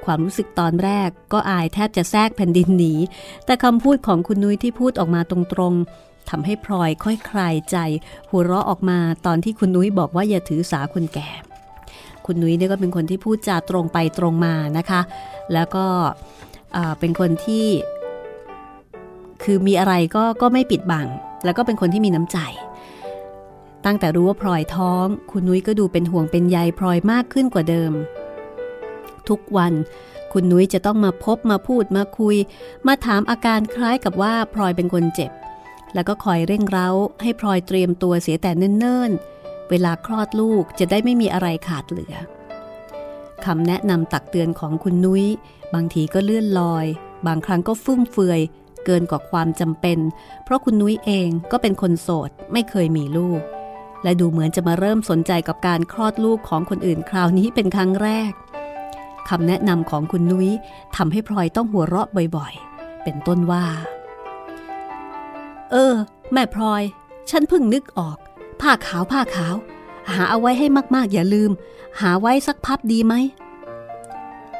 [0.05, 2.93] ความรู้สึกตอนแรกก็อายแทบจะแทรกแผ่นดินหนี
[3.45, 5.37] แต่คำพูดของคุณนุ้ยที่พูดออกมาตร
[5.71, 7.77] งๆ ทำให้พลอยค่อยคลายใจ
[8.29, 11.29] หัวเราะออกมาตอนที่คุณนุ้ยบอกว่าอย่าถือสาคนแก่
[12.25, 15.01] คุณนุ้ยเนี่ยก็เป็นคนที่พูดจาตรงไปตรงมานะคะ
[15.53, 15.85] แล้วก็
[16.99, 17.65] เป็นคนที่
[19.43, 21.07] คือมีอะไรก็ก็ไม่ปิดบัง
[21.45, 22.37] แล้วก็เป็นคนที่มีน้ำใจ
[23.85, 27.91] ตั้งแต่รู้ว่าพลอยท้อง คุณนุ้ยก็ดูเป็นห่วงเป็นใยพลอยมากขึ้นกว่าเดิม
[29.29, 29.73] ทุกวัน
[30.33, 32.35] คุณนุ้ยจะต้องมาพบมาพูดมาคุย
[32.87, 35.31] มาถามอาการคล้ายกับว่าพลอยเป็นคนเจ็บ
[35.93, 36.89] แล้วก็คอยเร่งเร้า
[37.21, 42.15] ให้พลอยเตรียมตัวเสียแต่เนิ่นๆ เวลาคลอดลูกจะได้ไม่มีอะไรขาดเหลือ
[43.45, 45.25] คำแนะนำตักเตือนของคุณนุ้ย
[45.73, 46.85] บางทีก็เลื่อนลอย
[47.27, 48.41] บางครั้งก็ฟุ่มเฟือย
[48.85, 49.97] เกินกว่าความจำเป็น
[50.43, 53.41] เพราะคุณนุ้ยเองก็เป็นคนโสดไม่เคยมีลูก
[54.03, 58.31] และดูเหมือนจะมาเริ่มสนใจกับการคลอดลูกของคนอื่นคราวนี้เป็นครั้งแรก
[59.29, 60.49] คำแนะนำของคุณนุ้ย
[60.95, 63.65] ทำให้พลอยต้องหัวเราะบ่อยๆ เป็นต้นว่า
[65.73, 65.95] เออ
[66.33, 66.83] แม่พลอย
[67.29, 68.17] ฉันเพิ่งนึกออก
[68.61, 69.55] ผ้าขาวผ้าขาว
[70.11, 71.51] หาเอาไว้ให้มากๆ อย่าลืม
[71.99, 73.13] หาไว้สักพับดีไหม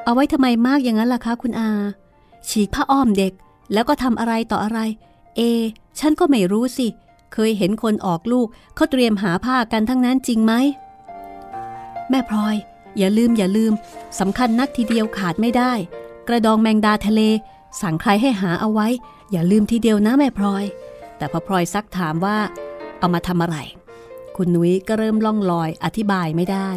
[0.04, 1.72] เอาไว้ทำไมมากอย่างนั้นล่ะคะคุณอา
[2.50, 3.34] ฉีกผ้าอ้อมเด็ก
[3.74, 4.80] แล้วก็ทำอะไรต่ออะไร
[5.36, 5.42] เอ
[6.00, 6.88] ฉันก็ไม่รู้สิ
[7.34, 10.54] เคยเห็นคนออกลูกเขาเตรียมหาผ้ากันทั้งนั้นจริงไหม
[12.10, 12.56] แม่พลอย
[12.98, 13.74] อย่าลืมอย่าลืม
[14.20, 15.72] สำคัญนักทีเดียวขาดไม่ได้
[16.28, 17.22] กระดองแมงดาทะเล
[17.82, 18.88] สั่งใครให้หาเอาไว้
[19.32, 20.64] อย่าลืมทีเดียวนะแม่พลอย
[21.18, 22.38] แต่พอพลอยซักถามว่า
[23.00, 23.58] เอามาทำอะไร
[24.36, 26.70] คุณนุ้ยก็เริ่มล่องลอยอธิบายไม่ได้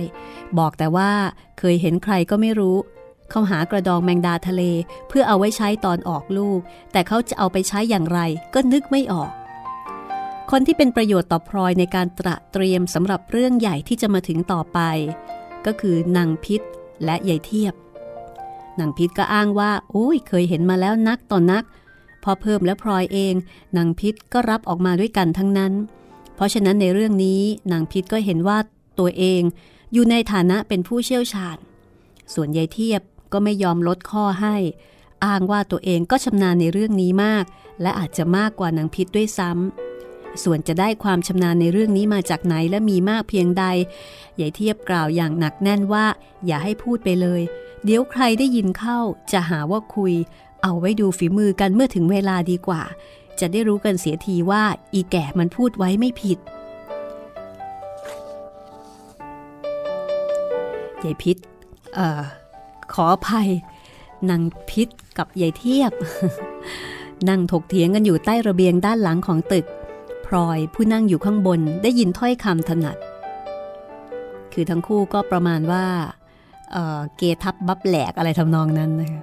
[0.59, 1.11] บอกแต่ว่า
[1.59, 2.77] เคยเห็นใครก็ไม่รู้
[3.31, 4.63] เขาหากระดองแมงดาทะเล
[5.09, 6.61] เพื่อเอาไว้ใช้ตอนออกลูก
[6.93, 8.21] แต่เขาจะเอาไปใช้อย่างไร
[8.55, 9.31] ก็นึกไม่ออก
[10.51, 14.79] คนที่เป็นประโยชน์ต่อพลอยในการตระเตรียมสำหรับเรื่องใหญ่ที่จะมาถึงต่อไป
[15.67, 16.61] ก็คือนางพิษ
[17.05, 17.75] และยายเทียบ
[18.81, 21.65] นางพิษก็อ้างว่า โอ้ยเคยเห็นมาแล้วนักต่อนนัก
[22.27, 23.35] พอเพิ่มและพลอยเอง
[23.77, 25.73] นางพิษก็รับออกมาด้วยกันทั้งนั้น
[26.35, 27.41] เพราะฉะนั้นในเรื่องนี้
[27.73, 28.59] นางพิษก็เห็นว่า
[28.99, 29.43] ตัวเอง
[29.93, 31.57] อยู่ในฐานะเป็นผู้เชี่ยวชาญ
[32.35, 34.57] ส่วนยายเทียบก็ไม่ยอมลดข้อให้
[35.25, 37.45] อ้างว่าตัวเองก็ชำนาญในเรื่องนี้มาก
[37.83, 43.65] และอาจจะมากกว่านางพิษด้วยซ้ำส่วนจะได้ความชำนาญในเรื่องนี้มาจากไหนและมีมากเพียงใด
[44.37, 46.07] ใหญ่เทียบกล่าวอย่างหนักแน่นว่า
[46.47, 47.43] อย่าให้พูดไปเลย
[47.85, 48.99] เดี๋ยวใครได้ยินเข้า
[49.33, 50.15] จะหาว่าคุย
[50.67, 52.83] เอาไว้ดูฝีมือกันเมื่อถึงเวลาดีกว่า
[53.41, 56.39] จะได้รู้กันเสียทีว่าอีแก่มันพูดไว้ไม่ผิด
[61.05, 61.37] ยายพิษ
[61.95, 62.23] เอ่อ
[62.93, 63.49] ขออภัย
[64.31, 65.93] นางพิษกับยายเทียบ
[67.29, 69.67] นั่งถกเถียงกันอยู่ใต้ระเบียงด้านหลังของตึก
[70.27, 72.97] พลอยผู้นั่งอยู่ข้างบนได้ยินถ้อยคำถนัด
[74.53, 75.85] คือทั้งคู่ก็ประมาณว่า
[76.73, 79.23] เเกทับบับแหลกอะไรทำนองนั้นนะคะ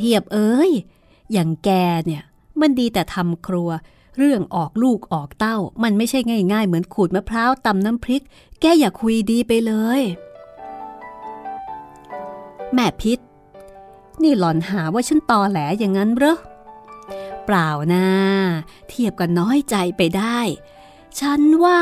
[0.00, 0.70] เทียบเอ้ย
[1.32, 1.70] อย่างแก
[2.06, 2.22] เนี่ย
[2.60, 3.70] มันดีแต่ทำครัว
[4.18, 6.18] เรื่องออกลูกออกเต้า มันไม่ใช่
[6.52, 8.22] ง่าย ๆ เหมือนขูดมะพร้าวตำน้ำพริก
[8.60, 10.02] แกอย่าคุยดีไปเลย
[12.74, 13.18] แม่พิษ
[14.22, 16.38] นี่หล่อนหาว่าฉันตอแหลอย่างนั้นเหรอ
[17.46, 18.06] เปล่านะ
[18.88, 20.38] เทียบกันน้อยใจไปได้
[21.20, 21.80] ฉันว่า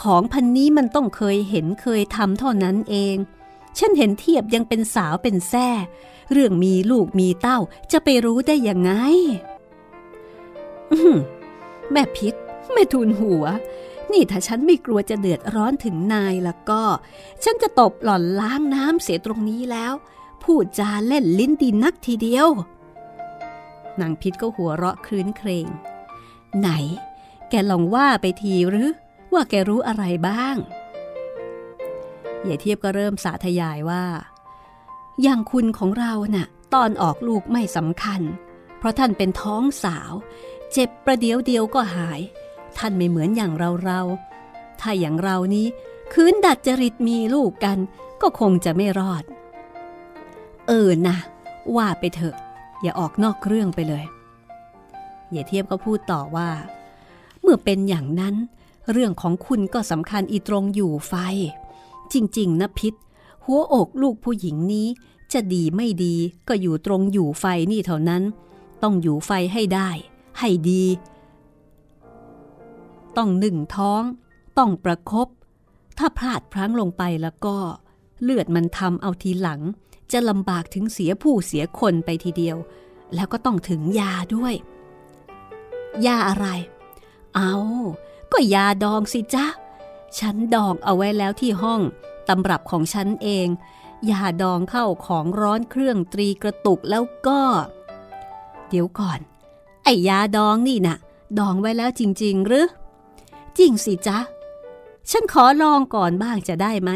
[0.00, 3.16] ของพันนี้มันต้องเคยเห็นเคยทำเท่านั้นเอง
[3.78, 5.68] ฉันเห็นเทียบยังเป็นสาวเป็นแซ่
[6.32, 7.58] เรื่องมีลูกมีเต้า
[7.92, 8.92] จะไปรู้ได้ยังไง
[11.90, 12.34] แม่พิษ
[12.72, 13.44] แม่ทูลหัว
[14.12, 16.82] นี่ถ้าฉันไม่กลัวจะเดือดร้อนถึงนายแล้วก็
[17.44, 19.92] ฉันจะตบหล่อนล้างน้ำเสียตรงนี้แล้ว
[20.42, 22.48] พูดจาเล่นลิ้นดีนักทีเดียว
[24.00, 25.66] นางพิษก็หัวเราะคลื้นเครง
[26.58, 26.68] ไหน
[27.50, 28.90] แกลองว่าไปทีหรือ
[29.32, 30.56] ว่าแกรู้อะไรบ้าง
[32.46, 34.04] ยายเทียบก็เริ่มสาธยายว่า
[35.22, 38.22] อย่างคุณของเรานะ่ะ ตอนออกลูกไม่สำคัญ
[38.78, 40.12] เพราะท่านเป็นท้องสาว
[40.72, 42.20] เจ็บประเดี๋ยวเดียวก็หาย
[42.78, 44.00] ท่านไม่เหมือนอย่างเราเรา
[44.80, 45.66] ถ้าอย่างเรานี้
[46.12, 47.78] คืนดัดจริตมีลูกกัน
[48.22, 49.24] ก็คงจะไม่รอด
[50.66, 51.16] เออนะ
[51.76, 52.36] ว่าไปเถอะ
[52.82, 54.04] อย่าออกนอกเรื่องไปเลย
[55.32, 56.50] อย่าเทียบก็พูดต่อว่า
[57.42, 58.34] เมื่อเป็นอย่างนั้น
[58.92, 61.14] เรื่องของคุณก็สำคัญอีตรงอยู่ไฟ
[62.12, 62.94] จริง ๆนะพิษ
[63.46, 64.88] หัวอกลูกผู้หญิงนี้
[65.32, 66.14] จะดีไม่ดี
[66.48, 68.22] ก็อยู่ตรงอยู่ไฟนี่เท่านั้น
[68.82, 69.90] ต้องอยู่ไฟให้ได้
[70.38, 70.84] ให้ดี
[73.16, 74.02] ต้องหนึ่งท้อง
[74.58, 75.28] ต้องประครบ
[75.98, 77.56] ถ้าพลาดพลั้งลงไปแล้วก็
[78.22, 79.60] เลือดมันทำเอาทีหลัง
[80.12, 82.56] จะลำบากถึงเสียผู้เสียคนไปทีเดียว
[83.14, 84.54] แล้วก็ต้องถึงยาด้วย
[86.06, 86.46] ยาอะไร
[87.34, 87.54] เอา
[88.32, 89.46] ก็ยาดองสิจ๊ะ
[90.18, 91.80] ฉันดองเอาไว้แล้วที่ห้อง
[92.28, 93.48] ตำรับของฉันเอง
[94.10, 97.40] ยาดองเข้าของร้อนเครื่องตรีกระตุกแล้วก็
[98.68, 99.20] เดี๋ยวก่อน
[99.84, 100.96] ไอ้ยาดองนี่นะ่ะ
[101.38, 102.66] ดองไว้แล้วจริง ๆ หรือ
[103.58, 104.18] จริงสิจ๊ะ
[105.10, 106.90] ฉันขอลองก่อนบ้างจะได้ไหม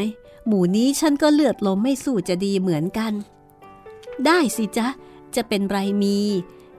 [0.47, 3.13] หมูนี้ฉันก็เลือดลมไม่สู้จะดีเหมือนกัน
[4.25, 4.87] ได้สิจ๊ะ
[5.35, 6.17] จะเป็นไรมี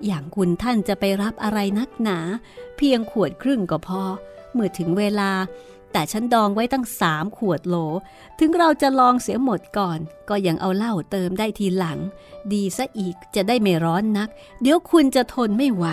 [0.07, 2.19] อย่างคุณท่านจะไปรับอะไรนักหนา
[2.77, 4.03] เพียงขวดครึ่งก็พอ
[4.53, 5.31] เมื่อถึงเวลา
[5.93, 7.77] แต่ฉันดองไว้ตั้งสามขวดโหล
[8.39, 11.99] ถึงเราจะลองเสียหมดก่อน ก็ยังเอาเหล้าเติมได้ทีหลัง
[12.53, 14.29] ดีซะอีกจะได้ไม่ร้อนนัก
[14.61, 15.87] เดี๋ยวคุณจะทนไม่ไหว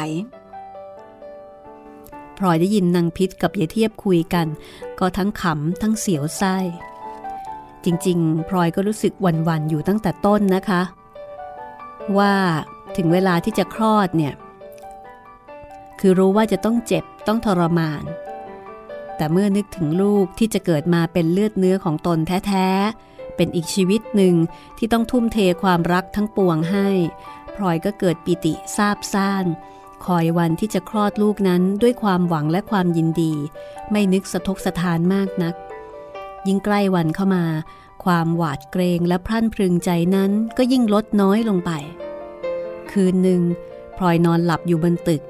[2.37, 4.47] พลอยได้ยินนางพิษกับยายเทียบคุยกัน
[4.99, 6.57] ก็ทั้งขำทั้งเสียวไส้
[7.85, 9.13] จริงๆพลอยก็รู้สึก
[9.47, 10.81] วันๆอยู่ตั้งแต่ต้นนะคะ
[12.17, 12.33] ว่า
[12.97, 14.33] ถึงเวลาที่จะคลอดเนี่ย
[15.99, 18.03] คือรู้ว่าจะต้องเจ็บต้องทรมาน
[19.19, 24.35] แต่เมื่อนึกถึงลูกที่จะเกิดมาเป็นเลือดเนื้อของตนแท้ๆ เป็นอีกชีวิตหนึ่ง
[24.77, 26.87] ที่ต้องทุ่มเทความรักทั้งปวงให้
[27.55, 29.45] พลอยก็เกิดปิติซาบซ่าน
[30.05, 33.33] คอยวันที่จะคลอดลูกนั้นด้วยความหวังและความยินดี
[33.91, 35.55] ไม่นึกสะทกสะทานมากนัก
[36.47, 37.45] ยิ่งใกล้วันเข้ามา
[38.03, 41.71] ความหวาดเกรงและพรั่นพรึงใจนั้นก็ยิ่งลดน้อยลงไป
[42.91, 43.41] คืนหนึ่ง
[43.97, 45.21] พลอยนอนหลับอยู่บนตึก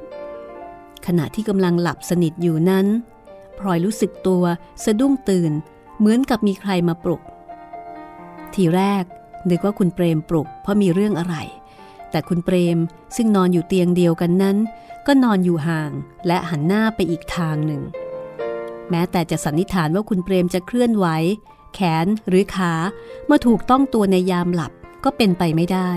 [1.05, 2.85] ขณะที่กำลังหลับสนิทอยู่นั้น
[3.59, 4.43] พลอยรู้สึกตัว
[4.83, 5.51] สะดุ้งตื่น
[5.99, 7.21] เหมือนกับมีใครมาปลุก
[8.53, 9.03] ทีแรก
[9.49, 11.35] นึกว่าคุณเปรมปลุกเพราะมีเรื่องอะไร
[12.11, 12.77] แต่คุณเปรม
[13.15, 14.57] ซึ่งนอนอยู่เตียงเดียวกันนั้น
[15.07, 15.91] ก็นอนอยู่ห่าง
[16.27, 17.81] และหันหน้าไปอีกทางหนึ่ง
[18.89, 21.07] แม้แต่จะสันนิษฐานว่าคุณเปรมจะเคลื่อนไหว
[21.73, 22.73] แขนหรือขา
[23.25, 24.71] เมื่อถูกต้องตัวในยามหลับ
[25.03, 25.91] ก็เป็นไปไม่ได้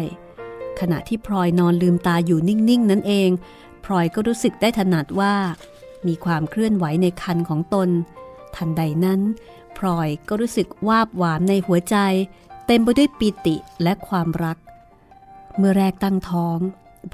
[0.80, 3.30] ขณะที่พลอยนอนลืมตาอยู่นิ่ง ๆ นั่นเอง
[3.84, 5.34] พลอยก็รู้สึกได้ถนัดว่า
[6.06, 7.88] มีความเคลื่อนไหวในคันของตน
[8.56, 9.20] ทันใดนั้น
[9.76, 11.96] พลอยก็รู้สึกวาบหวามในหัวใจ
[12.66, 14.56] เต็มไปด้วยปิติและความรัก
[15.56, 16.58] เมื่อแรกตั้งท้อง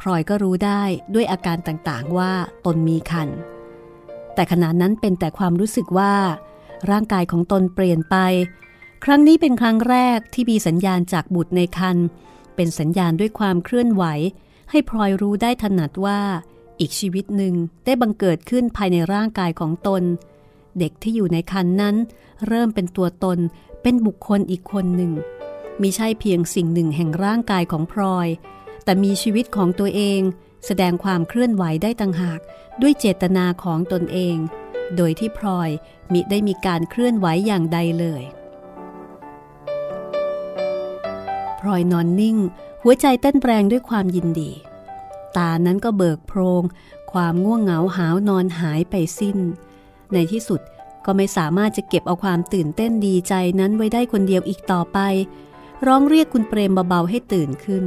[0.00, 0.82] พลอยก็รู้ได้
[1.14, 2.32] ด้วยอาการต่างๆว่า
[2.64, 3.28] ตนมีคัน
[4.34, 6.14] แต่ขณะนั้นเป็นแต่ความรู้สึกว่า
[6.90, 8.16] ร่างกายของตนเปลี่ยนไป
[9.04, 11.96] ครั้งนี้เป็นครั้งแรกที่มีสัญญาณจากบุตรในคัน
[12.56, 14.04] เป็นสัญญาณด้วยความเคลื่อนไหว
[14.70, 16.20] ให้พลอยรู้ได้ถนัดว่า
[16.80, 20.02] อีกชีวิตหนึ่งได้บังเกิดขึ้นภายในร่างกายของตน
[20.78, 21.96] เด็กที่อยู่ในคันนั้น
[22.46, 23.38] เริ่มเป็นตัวตน
[23.82, 25.12] เป็นบุคคลอีกคนหนึ่ง
[25.80, 28.28] มิใช่เพียงสิ่งหนึ่งแห่งร่างกายของพลอย
[28.84, 30.20] แต่มีชีวิตของตัวเอง
[30.66, 32.40] แสดงความเคลื่อนไหวได้ต่างหาก
[32.82, 34.36] ด้วยเจตนาของตนเอง
[34.96, 35.70] โดยที่พลอย
[36.12, 38.22] มิได้มีการเคลื่อนไหวอย่างใดเลย
[41.60, 42.36] พลอยนอนนิ่ง
[42.82, 44.50] หัวใจเต้นแรงด้วยความยินดี
[45.38, 46.62] ตานั้นก็เบิกโพรง
[47.12, 49.38] ความง่วงเหงาหาวนอนหายไปสิ้น
[50.12, 50.60] ในที่สุด
[51.04, 54.98] ก็ไม่สามารถจะเก็บเอาความตื่นเต้นดีใจนั้นไว้ได้คนเดียวอีกต่อไป
[55.86, 57.84] ร้องเรียกคุณเปรมเบาๆให้ตื่นขึ้น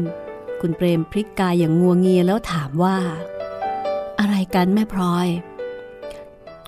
[0.61, 2.97] คุณเปรมพลิกกายอย่างงัวงเงียแล้วถามว่า
[4.19, 5.27] อะไรกันแม่พลอย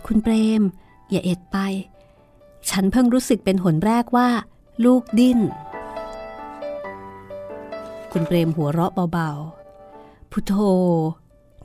[0.06, 0.62] คุณเปรม
[1.10, 1.58] อย่าเอ็ดไป
[2.70, 4.30] ฉันเพิ่งรู้สึกเป็นหนแรกว่า
[4.86, 5.40] ลูกดิ้น
[8.12, 9.63] คุณเปรมหัวเราะเบาๆ
[10.34, 10.56] พุทโธ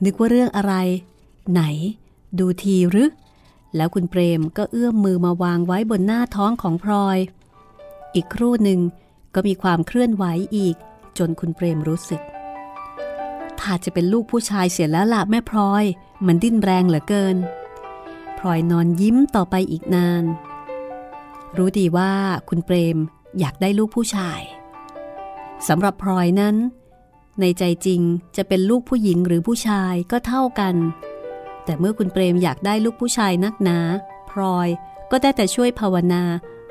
[0.05, 0.73] นึกว่าเรื่องอะไร
[1.51, 1.61] ไหน
[2.39, 3.11] ดูทีหรือ
[3.75, 7.17] แล้วคุณเปรมก็เอื้อมมือมาวางไว้บนหน้าท้องของพลอย
[8.15, 8.79] อีกครู่หนึ่ง
[9.35, 10.75] ก็มีความเคลื่อนไหวอีก
[11.17, 12.21] จนคุณเปรมรู้สึก
[13.59, 15.83] ถ้าจะเป็นลูกผู้ชายเสียแล้วล่ะแม่พลอย
[16.25, 17.37] มันดิ้นแรงเหลือเกิน
[18.37, 20.23] พลอยนอนยิ้มต่อไปอีกนาน
[21.57, 22.13] รู้ดีว่า
[22.49, 22.97] คุณเปรม
[23.39, 24.41] อยากได้ลูกผู้ชาย
[25.67, 26.55] สำหรับพลอยนั้น
[27.41, 28.01] ในใจจริง
[28.37, 30.75] จะเป็นลูกผู้หญิงหรือผู้ชายก็เท่ากัน
[31.65, 33.79] แต่เมื่อคุณเปรมอยากได้ลูกผู้ชายนักหนา
[34.29, 34.67] พลอย
[35.11, 36.23] ก็ได้แต่ช่วยภาวนา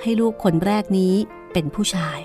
[0.03, 1.15] ให้ลูกคนแรกนี้
[1.53, 2.19] เป็นผู้ชาย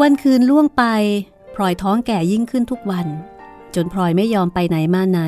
[0.00, 0.84] วันคืนล่วงไป
[1.54, 3.06] พลอยท้องแก่ยิ่งขึ้นทุกวัน
[3.74, 5.20] จนพลอยไม่ยอมไปไหนมาไหน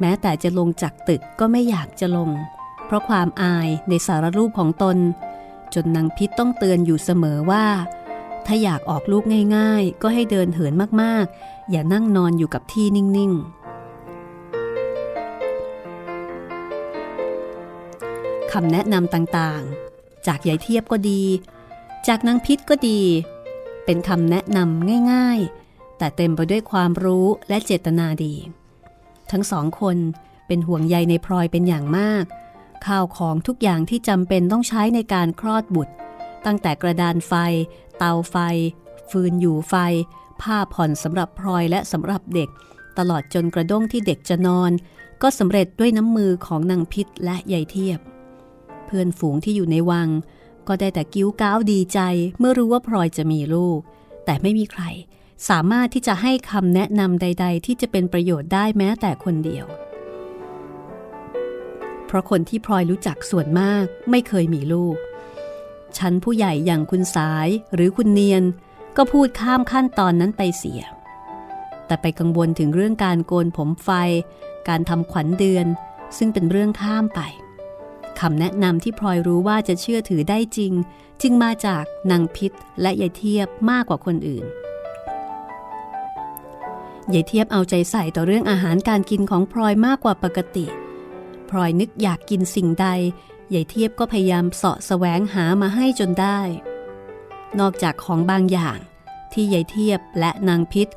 [0.00, 2.30] แม้แต่จะลงจากตึกก็ไม่อยากจะลง
[2.86, 4.96] เพราะความอายในสารรูปของตน
[5.74, 7.66] จนนางพิษต้องเตือนอยู่เสมอว่า
[8.46, 9.24] ถ้าอยากออกลูก
[9.56, 13.62] ง่าย ๆ ก็ให้เดินเหินมากๆ อย่านั่งนอนอยู่กับที่นิ่งๆ
[18.52, 21.22] คำแนะนำต่างๆ จากยายเทียบก็ดี
[22.08, 23.00] จากนางพิษก็ดี
[23.84, 28.34] เป็นคำแนะนำง่ายๆ แต่เต็มไปด้วยความรู้และเจตนาดี
[29.30, 29.96] ทั้งสองคน
[30.46, 32.24] เป็นห่วงใยในพลอยเป็นอย่างมาก
[32.86, 35.92] ข้าวของทุกอย่างที่จำเป็นต้องใช้ในการคลอดบุตร
[36.46, 37.32] ตั้งแต่กระดานไฟ
[37.98, 38.36] เตาไฟ
[39.10, 39.74] ฟืนอยู่ไฟ
[40.42, 42.48] ผ้าผ่อนสำหรับพลอยและสำหรับเด็ก
[42.98, 44.70] ตลอดจนกระด้งที่เด็กจะนอน
[45.22, 47.98] ก็สำเร็จด้วยน้ำมือของนางพิษและยายเทียบ
[48.86, 50.08] เพื่อนฝูงที่อยู่ในวัง
[50.68, 52.00] ก็ได้แต่กิ้วก้าวดีใจ
[52.38, 53.78] เมื่อรู้ว่าพลอยจะมีลูก
[54.24, 54.82] แต่ไม่มีใคร
[55.48, 59.66] สามารถที่จะให้คำแนะนำใด ๆ ที่จะเป็นประโยชน์ได้แม้แต่คนเดียว
[62.14, 64.96] ราะคนที่พลอยรู้จักส่วนมากไม่เคยมีลูก
[65.98, 68.44] ชั้นผู้ใหญ่อย่างคุณสายหรือคุณเนียน
[68.96, 70.82] ก็พูดข้ามขั้นตอนนั้นไปเสีย
[71.86, 73.90] แต่ไปกังวลถึงเรื่องการโกนผมไฟ
[74.68, 75.66] การทำขวัญเดือน
[76.16, 77.20] ซึ่งเป็นเรื่องข้ามไป
[78.20, 80.72] คำแนะนำที่พลอยรู้ว่าจะเชื่อถือได้จริง
[81.22, 84.44] จึงมาจากนางพิษและยายเทียบมากกว่าคนอื่น
[87.14, 90.66] ยายเทียบเอาใจใส่ต่อเรื่องอาหารการกินของพลอยมากกว่าปกติ
[91.52, 92.86] พลอยนึกอยากกินสิ่งใด
[93.54, 96.40] ยายเทียบก็พยายามเสาะแสวงหามาให้จนได้
[97.58, 98.78] นอกจากของบางอย่าง
[99.32, 100.88] ที่ยายเทียบและนางพิษ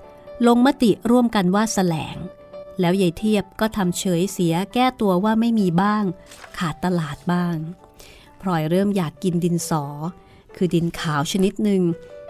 [0.48, 2.18] ลงมติร่วมกันว่าแสลง
[2.80, 6.04] แล้วยายเทียบก็ทำเฉยเสียแก้ตัวว่าไม่มีบ้าง
[6.58, 7.56] ขาดตลาดบ้าง
[8.42, 9.86] พลอยเริ่มอยากกินดินสอ
[10.56, 11.84] คือดินขาวชนิดหนึ่ง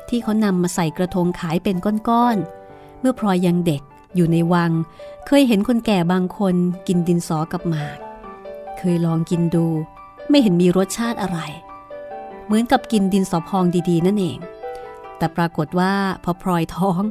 [0.09, 1.75] ที่เขานำมาใส่กระทงขายเป็น
[2.09, 3.81] ก้อนๆ เมื่อพลอยยังเด็ก
[4.15, 4.71] อยู่ในวัง
[5.27, 6.55] เคยเห็นคนแก่บางคน
[6.87, 7.97] กินดินสอกับหมาก
[8.95, 9.67] ยลองกินดู
[10.29, 11.39] ไม่เห็นมีรสชาติอะไร
[12.45, 14.39] เหมือนกับกินดินสอพองดีๆ นั่นเอง
[15.17, 15.93] แต่ปรากฏว่า
[16.23, 17.01] พอพลอยท้อง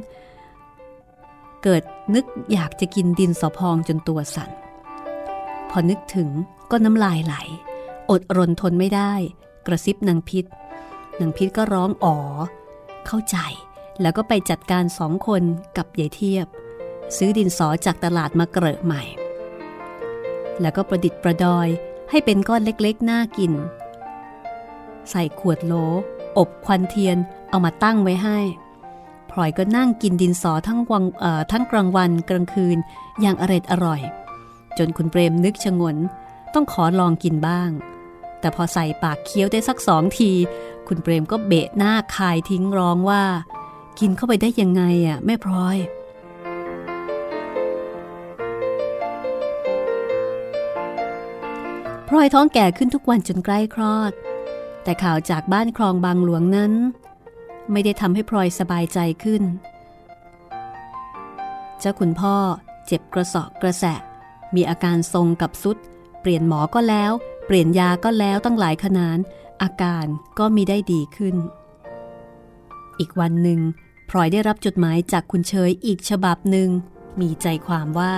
[1.63, 1.83] เกิด
[2.13, 4.49] นึกอยากจะกินดินสอพองจนตัวสั่น
[5.69, 6.29] พอนึกถึง
[6.71, 7.35] ก็น้ำลายไหล
[8.09, 9.13] อดรนทนไม่ได้
[9.67, 10.45] กระซิบนางพิษ
[11.19, 12.17] นางพิษก็ร้องอ๋อ
[13.07, 13.37] เข้าใจ
[14.01, 15.43] แล้วก็ไปจัดการสองคน
[15.77, 16.47] กับยายเทียบ
[17.17, 19.03] ซื้อดินสอจากตลาดมาเกลอะใหม่
[20.61, 21.67] แล้วก็ประดิษฐ์ประดอย
[22.09, 23.53] ให้เป็นก้อนเล็กๆ น่ากิน
[25.09, 25.73] ใส่ขวดโหล
[26.37, 27.17] อบควันเทียน
[27.49, 28.39] เอามาตั้งไว้ให้
[29.31, 31.03] พลอยก็นั่งกินดินสอทั้งวัง
[31.51, 32.77] ทั้งกลางวันกลางคืน
[33.21, 34.01] อย่างอร็ดอร่อย
[34.77, 35.97] จนคุณเปรมนึกชงน
[36.53, 37.69] ต้องขอลองกินบ้าง
[38.39, 40.31] แต่พอใส่ปากเคี้ยวได้สักสองที
[40.87, 43.23] คุณเปรมก็เบะหน้าคายทิ้งร้องว่า
[43.99, 45.77] กินเข้าไปได้ยังไงอะแม่พลอย
[52.07, 54.11] พลอยท้องแก่ขึ้นทุกวันจนใกล้คลอด
[54.83, 56.73] แต่ข่าวจากบ้านคลองบางหลวงนั้น
[57.71, 59.43] ไม่ได้ทำให้พลอยสบายใจขึ้น
[61.79, 62.35] เจ้าคุณพ่อ
[62.87, 63.99] เจ็บกระสอบกระแสะ
[64.55, 65.77] มีอาการทรงกับสุด
[66.21, 67.11] เปลี่ยนหมอก็แล้ว
[67.45, 69.17] เปลี่ยนยาก็แล้วตั้งหลายขนาน
[69.61, 70.05] อาการ
[70.39, 71.35] ก็มีได้ดีขึ้น
[72.99, 73.59] อีกวันหนึ่ง
[74.09, 76.69] พลอยได้รับจดหมายจากคุณเชยอีกฉบับหนึ่ง
[77.19, 78.13] มีใจความว่า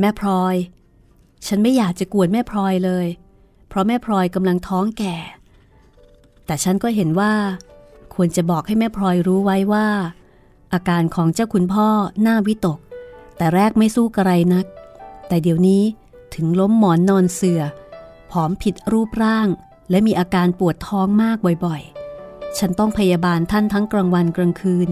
[0.00, 0.56] แม่พลอย
[1.46, 3.06] ฉันไม่อยากจะกวนแม่พลอยเลย
[3.68, 5.16] เพราะแม่พลอยกำลังท้องแก่
[6.46, 7.32] แต่ฉันก็เห็นว่า
[8.14, 9.88] ควรจะบอกให้แม่พลอยรู้ไว้ว่า
[10.72, 11.88] อาการของเจ้าคุณพ่อ
[12.22, 12.78] หน้าวิตก
[13.36, 14.66] แต่แรกไม่สู้กระไรนัก
[15.28, 15.82] แต่เดี๋ยวนี้
[16.34, 17.62] ถึงล้มหมอนนอนเสือ่อ
[18.30, 19.48] ผอมผิดรูปร่าง
[19.90, 24.88] และมีอาการปวดท้องมากบ่อยๆ ฉันต้องพยาบาลท่านทั้งกลางวันกลางคืน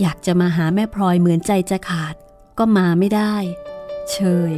[0.00, 2.14] อยากจะมาหาแม่พลอยเหมือนใจจะขาด
[2.58, 3.34] ก็มาไม่ได้
[4.12, 4.18] เช
[4.50, 4.52] ย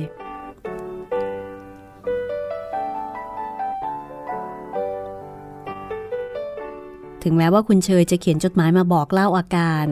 [7.23, 9.87] ถึงแม้ว่าคุณเชยจะเขียนจดหมายมาบอกเล่าอาการ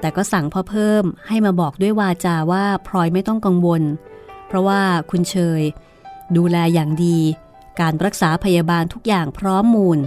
[0.00, 3.82] แต่ก็สั่งพ่อเพิ่มให้มาบอกด้วยวาจาว่าพลอยไม่ต้องกังวล
[4.46, 4.80] เพราะว่า
[5.10, 5.62] คุณเชย
[6.36, 7.18] ดูแลอย่างดี
[7.80, 9.98] การรักษาพยาบาลทุกอย่างพร้อมมูล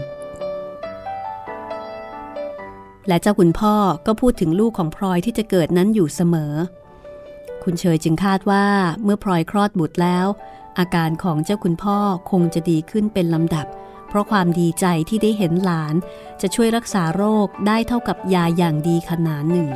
[3.08, 6.54] และเจ้าคุณพ่อก็พูดถึงลูกของพลอยที่จะเกิดนั้นอยู่เสมอ
[7.66, 8.66] คุณเชยจึงคาดว่า
[9.04, 10.28] เมื่อพลอยคลอดบุตรแล้ว
[10.80, 11.98] อาการของเจ้าคุณพ่อ
[12.32, 13.68] คงจะดีขึ้นเป็นลำดับ
[14.08, 15.96] เพราะความดีใจที่ได้เห็นหลาน
[16.42, 19.70] จะช่วยรักษาโรคได้เท่ากับยาอย่างดีขนาดหนึ่ง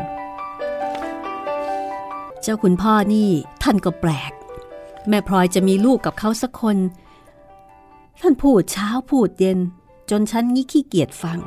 [2.42, 3.30] เจ้าคุณพ่อนี่
[3.64, 4.32] ท่านก็แปลก
[5.10, 6.78] แม่พลอยจะมีลูกกับเขาสักคน
[8.22, 9.60] ท่านพูดเช้าพูดเย็น
[10.10, 11.40] จนฉันงี้ขี้เกียจฟัง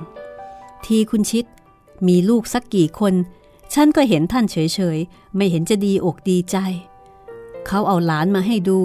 [0.85, 1.45] ทีคุณชิด
[2.09, 3.15] มีลูกสักกี่คน
[3.75, 4.57] ฉันก็เห็นท่านเฉ
[4.97, 6.57] ยๆ ไม่เห็นจะดีอกดีใจ
[7.67, 8.79] เขาเอาหลานมาให้ดู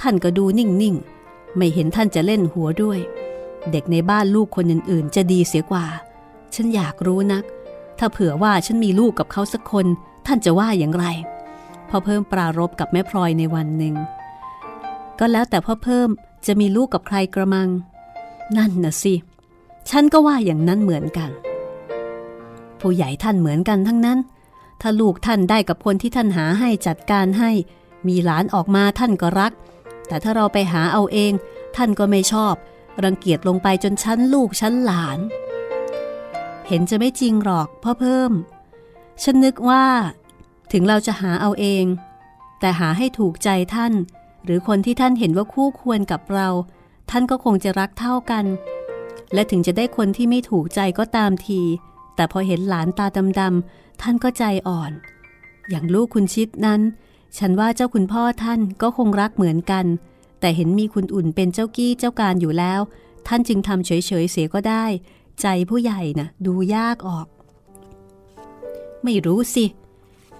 [0.00, 2.98] ท่านก็ดูนิ่งๆ ไม่เห็นท่านจะเล่นหัวด้วย
[3.70, 5.86] เด็กในบ้านลูกคนอื่นๆ จะดีเสียกว่า
[6.54, 7.44] ฉันอยากรู้นัก
[7.98, 9.86] ถ้าเผื่อว่าฉันมีลูกกับเขาสักคน
[10.26, 11.06] ท่านจะว่าอย่างไร
[11.88, 13.94] พอเพิ่มปรารบกับแม่พลอยในวันหนึ่ง
[15.18, 16.08] ก็แล้วแต่พ่อเพิ่ม
[16.46, 17.68] จะมีลูกกับใครกระมัง
[18.56, 19.14] นั่นน่ะสิ
[19.90, 21.30] ฉันก็ว่าอย่างนั้นเหมือนกัน
[22.80, 24.18] ผู้ใหญ่ท่านเหมือนกันทั้งนั้น
[24.80, 27.50] ถ้าลูกท่านได้กับคนที่ท่านหาให้จัดการให้
[28.08, 29.52] มีหลานออกมาท่านก็รัก
[30.06, 31.32] แต่ถ้าเราไปหาเอาเอง
[31.76, 32.54] ท่านก็ไม่ชอบ
[33.04, 35.18] รังเกียจลงไปจนชั้นลูกชั้นหลาน
[36.68, 38.32] เห็นจะไม่จริงหรอกพ่อเพิ่ม
[39.22, 39.84] ฉันนึกว่า
[40.72, 41.84] ถึงเราจะหาเอาเอง
[42.60, 43.92] แต่หาให้ถูกใจท่าน
[44.44, 46.48] หรือคนที่ท่านเห็นว่าคู่ควรกับเรา
[47.10, 48.44] ท่านก็คงจะรักเท่ากัน
[49.34, 51.60] และถึงจะได้คนที่ไม่ถูกใจก็ตามที
[52.16, 53.06] แต่พอเห็นหลานตา
[53.40, 54.92] ดำๆ ท่านก็ใจอ่อน
[55.70, 56.80] อย่างลูกคุณชิดนั้น
[57.38, 59.86] ฉันว่าเจ้าคุณพ่อท่านก็คงรักเหมือนกัน
[60.40, 62.80] แต่เห็นมีคุณอุ่นเป็นเจ้ากี้เจ้าการอยู่แล้ว
[63.26, 63.90] ท่านจึงทำเฉ
[64.22, 64.84] ยๆเสียก็ได้
[65.40, 67.26] ใจผู้ใหญ่น่ะดูยากออก
[69.04, 69.64] ไม่รู้สิ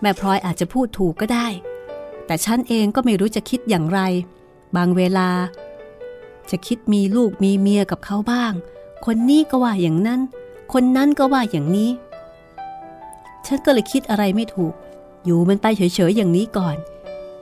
[0.01, 1.47] แม่พลอยอาจจะพูดถูกก็ได้
[2.27, 4.01] แต่ฉันเองก็ไม่รู้จะคิดอย่างไร
[4.77, 5.29] บางเวลา
[6.51, 8.53] จะคิดมีลูกมีเมียกับเขาบ้าง
[9.05, 10.21] คนนี้ก็ว่าอย่างนั้น
[10.73, 11.91] คนนั้นก็ว่าอย่างนี้
[13.47, 14.75] ฉันก็เลยคิดอะไรไม่ถูก
[15.25, 16.77] อยู่มันไปเฉยๆอย่างนี้ก่อน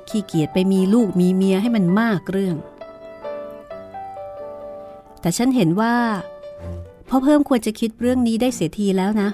[0.09, 2.57] ขี้เกียจไปมีลูกมีเมียให้มันมากเรื่อง
[5.21, 5.95] แต่ฉันเห็นว่า
[7.09, 9.29] พ่อเพิ่มควรจะคิดเรื่องนี้ได้เสียทีแล้วนะ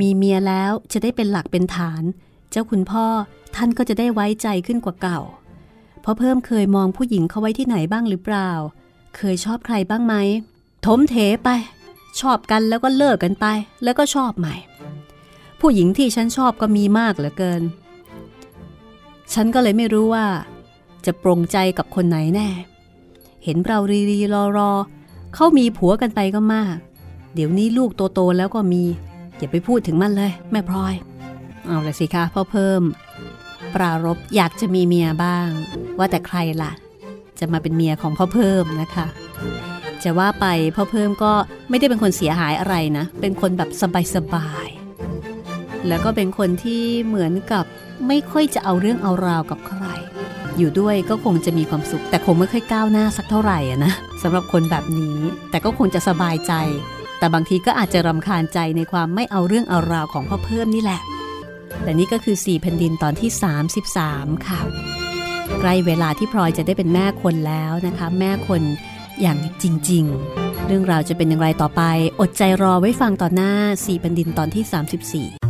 [0.00, 2.02] มีเมียแล้วจะได้เป็นหลักเป็นฐาน
[2.50, 3.06] เจ้าคุณพ่อ
[3.56, 5.20] ท่านก็จะได้ไว้ใจขึ้นกว่าเก่า
[6.04, 8.50] พ่อเพิ่มเคยมองผู้หญิงเขาไว้ที่ไหนบ้างหรือเปล่า
[9.16, 10.14] เคยชอบใครบ้างไหม
[10.86, 11.48] ถมเถไป
[12.20, 13.46] ชอบกันแล้วก็เลิกกันไป
[13.84, 14.54] แล้วก็ชอบใหม่
[15.60, 17.62] ผู้หญิงที่ฉันชอบก็มีมากเหลือเกิน
[19.34, 20.26] ฉันก็เลยไม่รู้ว่า
[21.06, 22.48] จะปรงใจกับคนไหนแน่
[23.44, 24.70] เห็นเรารีรีรอรอ
[25.34, 26.76] เขามีผัวกันไปก็มาก
[27.34, 28.84] เดี๋ยวนี้ลูกโตๆแล้วก็มี
[29.38, 30.94] อย่าไปพูดถึงมันเลย แม่พลอย
[31.66, 32.82] เอาละสิคะพ่อเพิ่ม
[33.74, 35.48] ปรารบอยากจะมีเมียบ้าง
[35.98, 36.72] ว่าแต่ใครล่ะ
[37.38, 39.06] จะมาเป็นเมียของพ่อเพิ่มนะคะ
[40.02, 40.46] จะว่าไป
[40.76, 41.32] พ่อเพิ่มก็
[41.68, 43.70] ไม่ได้เป็นคนเสียหายอะไรนะ เป็นคนแบบ
[44.14, 44.79] สบายๆ
[45.88, 47.64] แล้วก็เป็นคนที่เหมือนกับ
[48.08, 49.84] ไม่ค่อยจะเอาเรื่องเอาราวกับใคร
[50.58, 55.18] อยู่ด้วยก็คงจะมีความสุข แต่คงไม่ค่อยก้าวหน้าสักเท่าไหร่อะนะสำหรับคนแบบนี้
[55.50, 56.52] แต่ก็คงจะสบายใจ
[57.18, 61.00] แต่บางทีก็อาจจะรำคาญใจในความไม่เอาเรื่องเอาราวของพ่อเพิ่มนี่แหละ
[61.82, 63.30] แต่นี่ก็คือ4แผ่นดินตอนที่
[63.88, 64.60] 33 ค่ะ
[65.60, 68.62] ใกล้เวลาที่พลอยจะได้เป็นแม่คนแล้วนะคะ แม่คน
[69.20, 70.04] อย่างจริง
[70.36, 71.82] ๆ เรื่องราวจะเป็นอย่างไรต่อไป
[72.20, 74.64] อดใจรอไว้ฟังตอนหน้า4แผ่นดินตอนที่
[75.30, 75.49] 34